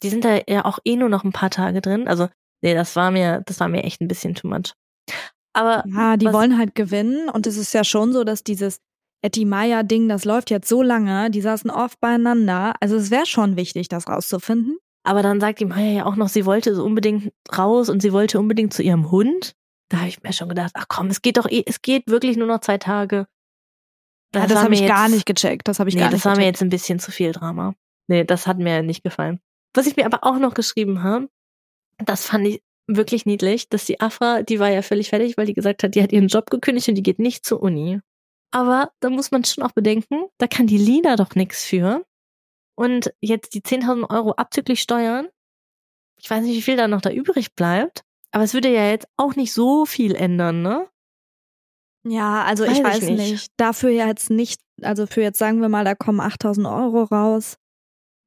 [0.03, 2.07] Die sind da ja auch eh nur noch ein paar Tage drin.
[2.07, 2.29] Also,
[2.61, 4.73] nee, das war mir, das war mir echt ein bisschen too much.
[5.53, 5.83] Aber.
[5.87, 8.79] Ja, die wollen halt gewinnen und es ist ja schon so, dass dieses
[9.23, 12.73] Etty Maya Ding, das läuft jetzt so lange, die saßen oft beieinander.
[12.79, 14.77] Also es wäre schon wichtig, das rauszufinden.
[15.03, 18.13] Aber dann sagt die Maya ja auch noch, sie wollte so unbedingt raus und sie
[18.13, 19.55] wollte unbedingt zu ihrem Hund.
[19.89, 22.37] Da habe ich mir schon gedacht, ach komm, es geht doch eh, es geht wirklich
[22.37, 23.27] nur noch zwei Tage.
[24.31, 25.67] Das, ja, das habe ich jetzt, gar nicht gecheckt.
[25.67, 27.75] Das habe ich nee, gar nicht das war mir jetzt ein bisschen zu viel Drama.
[28.07, 29.39] Nee, das hat mir nicht gefallen.
[29.73, 31.27] Was ich mir aber auch noch geschrieben habe,
[32.01, 35.53] das fand ich wirklich niedlich, dass die Afra, die war ja völlig fertig, weil die
[35.53, 37.99] gesagt hat, die hat ihren Job gekündigt und die geht nicht zur Uni.
[38.51, 42.05] Aber da muss man schon auch bedenken, da kann die Lina doch nichts für
[42.75, 45.29] und jetzt die 10.000 Euro abzüglich Steuern,
[46.19, 49.07] ich weiß nicht, wie viel da noch da übrig bleibt, aber es würde ja jetzt
[49.17, 50.87] auch nicht so viel ändern, ne?
[52.07, 53.17] Ja, also weiß ich weiß nicht.
[53.31, 53.51] nicht.
[53.57, 57.57] Dafür jetzt nicht, also für jetzt sagen wir mal, da kommen 8000 Euro raus,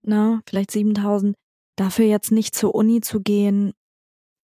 [0.03, 1.37] ne, vielleicht 7000.
[1.77, 3.73] Dafür jetzt nicht zur Uni zu gehen,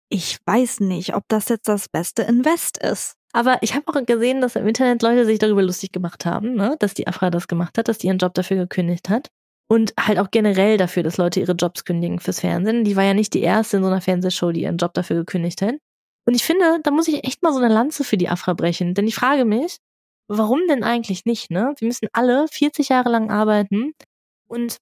[0.10, 3.16] ich weiß nicht, ob das jetzt das beste Invest ist.
[3.34, 6.76] Aber ich habe auch gesehen, dass im Internet Leute sich darüber lustig gemacht haben, ne,
[6.80, 9.30] dass die Afra das gemacht hat, dass die ihren Job dafür gekündigt hat.
[9.68, 12.84] Und halt auch generell dafür, dass Leute ihre Jobs kündigen fürs Fernsehen.
[12.84, 15.62] Die war ja nicht die erste in so einer Fernsehshow, die ihren Job dafür gekündigt
[15.64, 15.76] hat.
[16.28, 18.94] Und ich finde, da muss ich echt mal so eine Lanze für die Afra brechen.
[18.94, 19.78] Denn ich frage mich,
[20.28, 21.74] warum denn eigentlich nicht, ne?
[21.78, 23.94] Wir müssen alle 40 Jahre lang arbeiten
[24.48, 24.78] und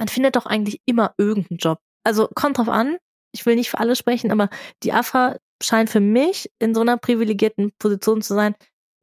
[0.00, 1.78] man findet doch eigentlich immer irgendeinen Job.
[2.04, 2.96] Also kommt drauf an,
[3.32, 4.48] ich will nicht für alle sprechen, aber
[4.82, 8.54] die Afra scheint für mich in so einer privilegierten Position zu sein.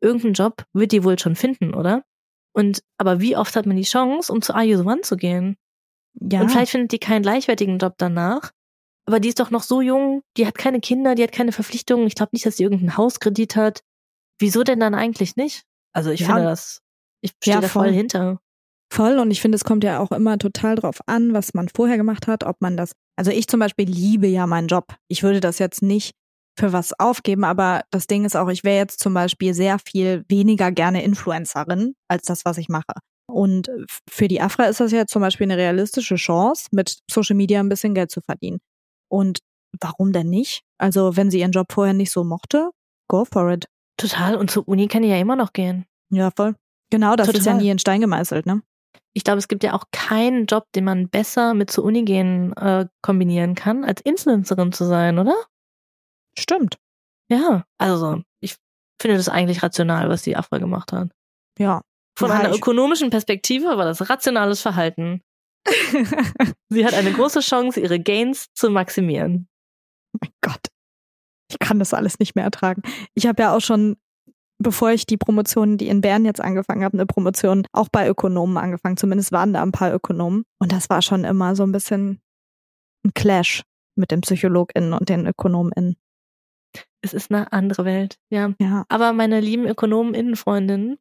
[0.01, 2.03] Irgendeinen Job wird die wohl schon finden, oder?
[2.51, 5.55] Und aber wie oft hat man die Chance, um zu the One zu gehen?
[6.19, 6.41] Ja.
[6.41, 8.51] Und vielleicht findet die keinen gleichwertigen Job danach.
[9.05, 12.07] Aber die ist doch noch so jung, die hat keine Kinder, die hat keine Verpflichtungen.
[12.07, 13.83] Ich glaube nicht, dass sie irgendeinen Hauskredit hat.
[14.39, 15.63] Wieso denn dann eigentlich nicht?
[15.93, 16.27] Also ich ja.
[16.27, 16.81] finde das,
[17.21, 18.39] ich stehe ja, da voll hinter.
[18.89, 21.97] Voll und ich finde, es kommt ja auch immer total drauf an, was man vorher
[21.97, 24.95] gemacht hat, ob man das, also ich zum Beispiel liebe ja meinen Job.
[25.09, 26.13] Ich würde das jetzt nicht
[26.57, 30.25] für was aufgeben, aber das Ding ist auch, ich wäre jetzt zum Beispiel sehr viel
[30.29, 32.93] weniger gerne Influencerin als das, was ich mache.
[33.29, 33.69] Und
[34.09, 37.69] für die Afra ist das ja zum Beispiel eine realistische Chance, mit Social Media ein
[37.69, 38.59] bisschen Geld zu verdienen.
[39.09, 39.39] Und
[39.81, 40.61] warum denn nicht?
[40.77, 42.71] Also, wenn sie ihren Job vorher nicht so mochte,
[43.09, 43.65] go for it.
[43.97, 44.35] Total.
[44.35, 45.85] Und zur Uni kann die ja immer noch gehen.
[46.09, 46.55] Ja, voll.
[46.89, 47.39] Genau, das Total.
[47.39, 48.61] ist ja nie in Stein gemeißelt, ne?
[49.17, 52.53] Ich glaube, es gibt ja auch keinen Job, den man besser mit zur Uni gehen
[52.55, 55.33] äh, kombinieren kann, als Influencerin zu sein, oder?
[56.37, 56.77] Stimmt.
[57.27, 57.65] Ja.
[57.79, 58.57] Also, ich
[59.01, 61.09] finde das eigentlich rational, was die Afra gemacht hat.
[61.57, 61.81] Ja.
[62.15, 65.23] Von einer ökonomischen Perspektive war das rationales Verhalten.
[66.69, 69.47] Sie hat eine große Chance, ihre Gains zu maximieren.
[70.21, 70.67] mein Gott.
[71.49, 72.83] Ich kann das alles nicht mehr ertragen.
[73.15, 73.97] Ich habe ja auch schon,
[74.59, 78.57] bevor ich die Promotion, die in Bern jetzt angefangen habe, eine Promotion auch bei Ökonomen
[78.57, 78.97] angefangen.
[78.97, 80.43] Zumindest waren da ein paar Ökonomen.
[80.59, 82.19] Und das war schon immer so ein bisschen
[83.05, 83.63] ein Clash
[83.95, 85.95] mit den PsychologInnen und den ÖkonomInnen.
[87.01, 88.53] Es ist eine andere Welt, ja.
[88.59, 88.85] Ja.
[88.89, 90.97] Aber meine lieben Ökonomen-Innenfreundinnen,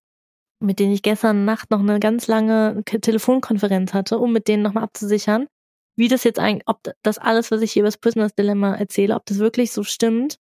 [0.61, 4.85] mit denen ich gestern Nacht noch eine ganz lange Telefonkonferenz hatte, um mit denen nochmal
[4.85, 5.47] abzusichern,
[5.97, 9.15] wie das jetzt eigentlich, ob das alles, was ich hier über das Prisoners Dilemma erzähle,
[9.15, 10.39] ob das wirklich so stimmt.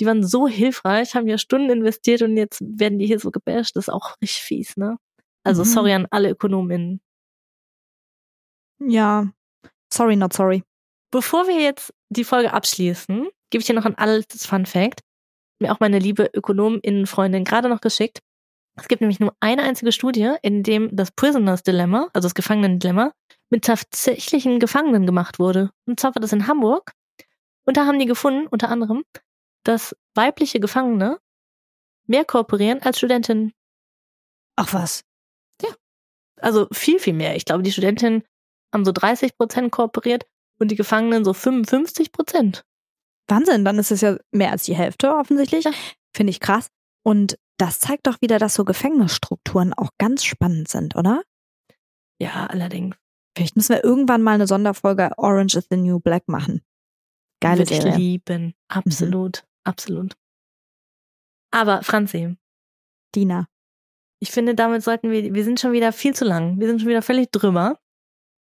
[0.00, 3.76] Die waren so hilfreich, haben ja Stunden investiert und jetzt werden die hier so gebasht.
[3.76, 4.96] Das ist auch richtig fies, ne?
[5.44, 5.66] Also Mhm.
[5.68, 7.00] sorry an alle Ökonominnen.
[8.80, 9.28] Ja.
[9.92, 10.62] Sorry, not sorry.
[11.12, 15.00] Bevor wir jetzt die Folge abschließen, gebe ich dir noch ein altes Fun Fact.
[15.60, 18.20] Mir auch meine liebe Ökonominnenfreundin gerade noch geschickt.
[18.78, 23.12] Es gibt nämlich nur eine einzige Studie, in dem das Prisoners Dilemma, also das Gefangenen-Dilemma,
[23.50, 25.70] mit tatsächlichen Gefangenen gemacht wurde.
[25.86, 26.92] Und zwar war das in Hamburg.
[27.66, 29.04] Und da haben die gefunden, unter anderem,
[29.64, 31.18] dass weibliche Gefangene
[32.06, 33.52] mehr kooperieren als Studentinnen.
[34.56, 35.04] Ach was.
[36.40, 37.36] Also viel, viel mehr.
[37.36, 38.24] Ich glaube, die Studentinnen
[38.72, 40.26] haben so 30 Prozent kooperiert
[40.58, 42.64] und die Gefangenen so 55 Prozent.
[43.28, 45.64] Wahnsinn, dann ist es ja mehr als die Hälfte offensichtlich.
[45.64, 45.72] Ja.
[46.14, 46.68] Finde ich krass.
[47.02, 51.22] Und das zeigt doch wieder, dass so Gefängnisstrukturen auch ganz spannend sind, oder?
[52.18, 52.96] Ja, allerdings.
[53.36, 56.62] Vielleicht müssen wir irgendwann mal eine Sonderfolge Orange is the New Black machen.
[57.40, 57.96] Geile Würde ich Serie.
[57.96, 58.54] lieben.
[58.68, 60.14] Absolut, absolut.
[61.52, 62.36] Aber Franzi,
[63.14, 63.48] Dina.
[64.20, 66.60] ich finde, damit sollten wir, wir sind schon wieder viel zu lang.
[66.60, 67.78] Wir sind schon wieder völlig drüber.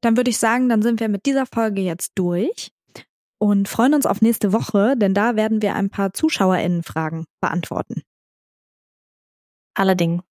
[0.02, 2.72] Dann würde ich sagen, dann sind wir mit dieser Folge jetzt durch
[3.40, 8.04] und freuen uns auf nächste Woche, denn da werden wir ein paar ZuschauerInnen-Fragen beantworten.
[9.76, 10.24] Allerdings.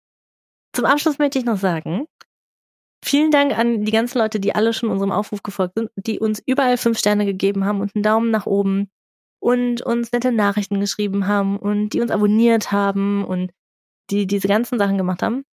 [0.73, 2.07] Zum Abschluss möchte ich noch sagen,
[3.03, 6.43] vielen Dank an die ganzen Leute, die alle schon unserem Aufruf gefolgt sind, die uns
[6.45, 8.91] überall fünf Sterne gegeben haben und einen Daumen nach oben
[9.47, 13.53] und uns nette Nachrichten geschrieben haben und die uns abonniert haben und
[14.11, 15.45] die diese ganzen Sachen gemacht haben.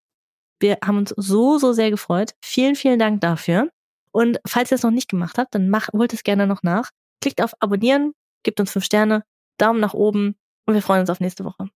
[0.59, 2.33] Wir haben uns so, so sehr gefreut.
[2.43, 3.69] Vielen, vielen Dank dafür.
[4.11, 6.89] Und falls ihr es noch nicht gemacht habt, dann macht, holt es gerne noch nach.
[7.21, 9.25] Klickt auf Abonnieren, gebt uns fünf Sterne,
[9.59, 11.69] Daumen nach oben und wir freuen uns auf nächste Woche.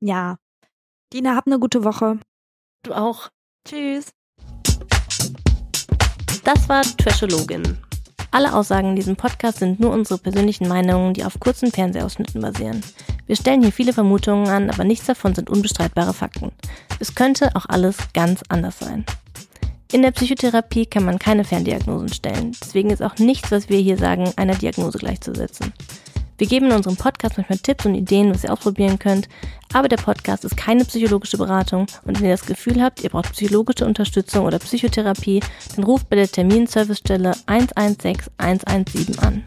[0.00, 0.36] Ja.
[1.10, 2.20] Dina, hab eine gute Woche.
[2.82, 3.30] Du auch.
[3.66, 4.12] Tschüss.
[6.44, 7.78] Das war Trashologin.
[8.32, 12.80] Alle Aussagen in diesem Podcast sind nur unsere persönlichen Meinungen, die auf kurzen Fernsehausschnitten basieren.
[13.26, 16.52] Wir stellen hier viele Vermutungen an, aber nichts davon sind unbestreitbare Fakten.
[17.00, 19.04] Es könnte auch alles ganz anders sein.
[19.90, 22.56] In der Psychotherapie kann man keine Ferndiagnosen stellen.
[22.62, 25.72] Deswegen ist auch nichts, was wir hier sagen, einer Diagnose gleichzusetzen.
[26.40, 29.28] Wir geben in unserem Podcast manchmal Tipps und Ideen, was ihr ausprobieren könnt,
[29.74, 33.32] aber der Podcast ist keine psychologische Beratung und wenn ihr das Gefühl habt, ihr braucht
[33.32, 35.40] psychologische Unterstützung oder Psychotherapie,
[35.76, 39.44] dann ruft bei der Terminservicestelle 116 117 an.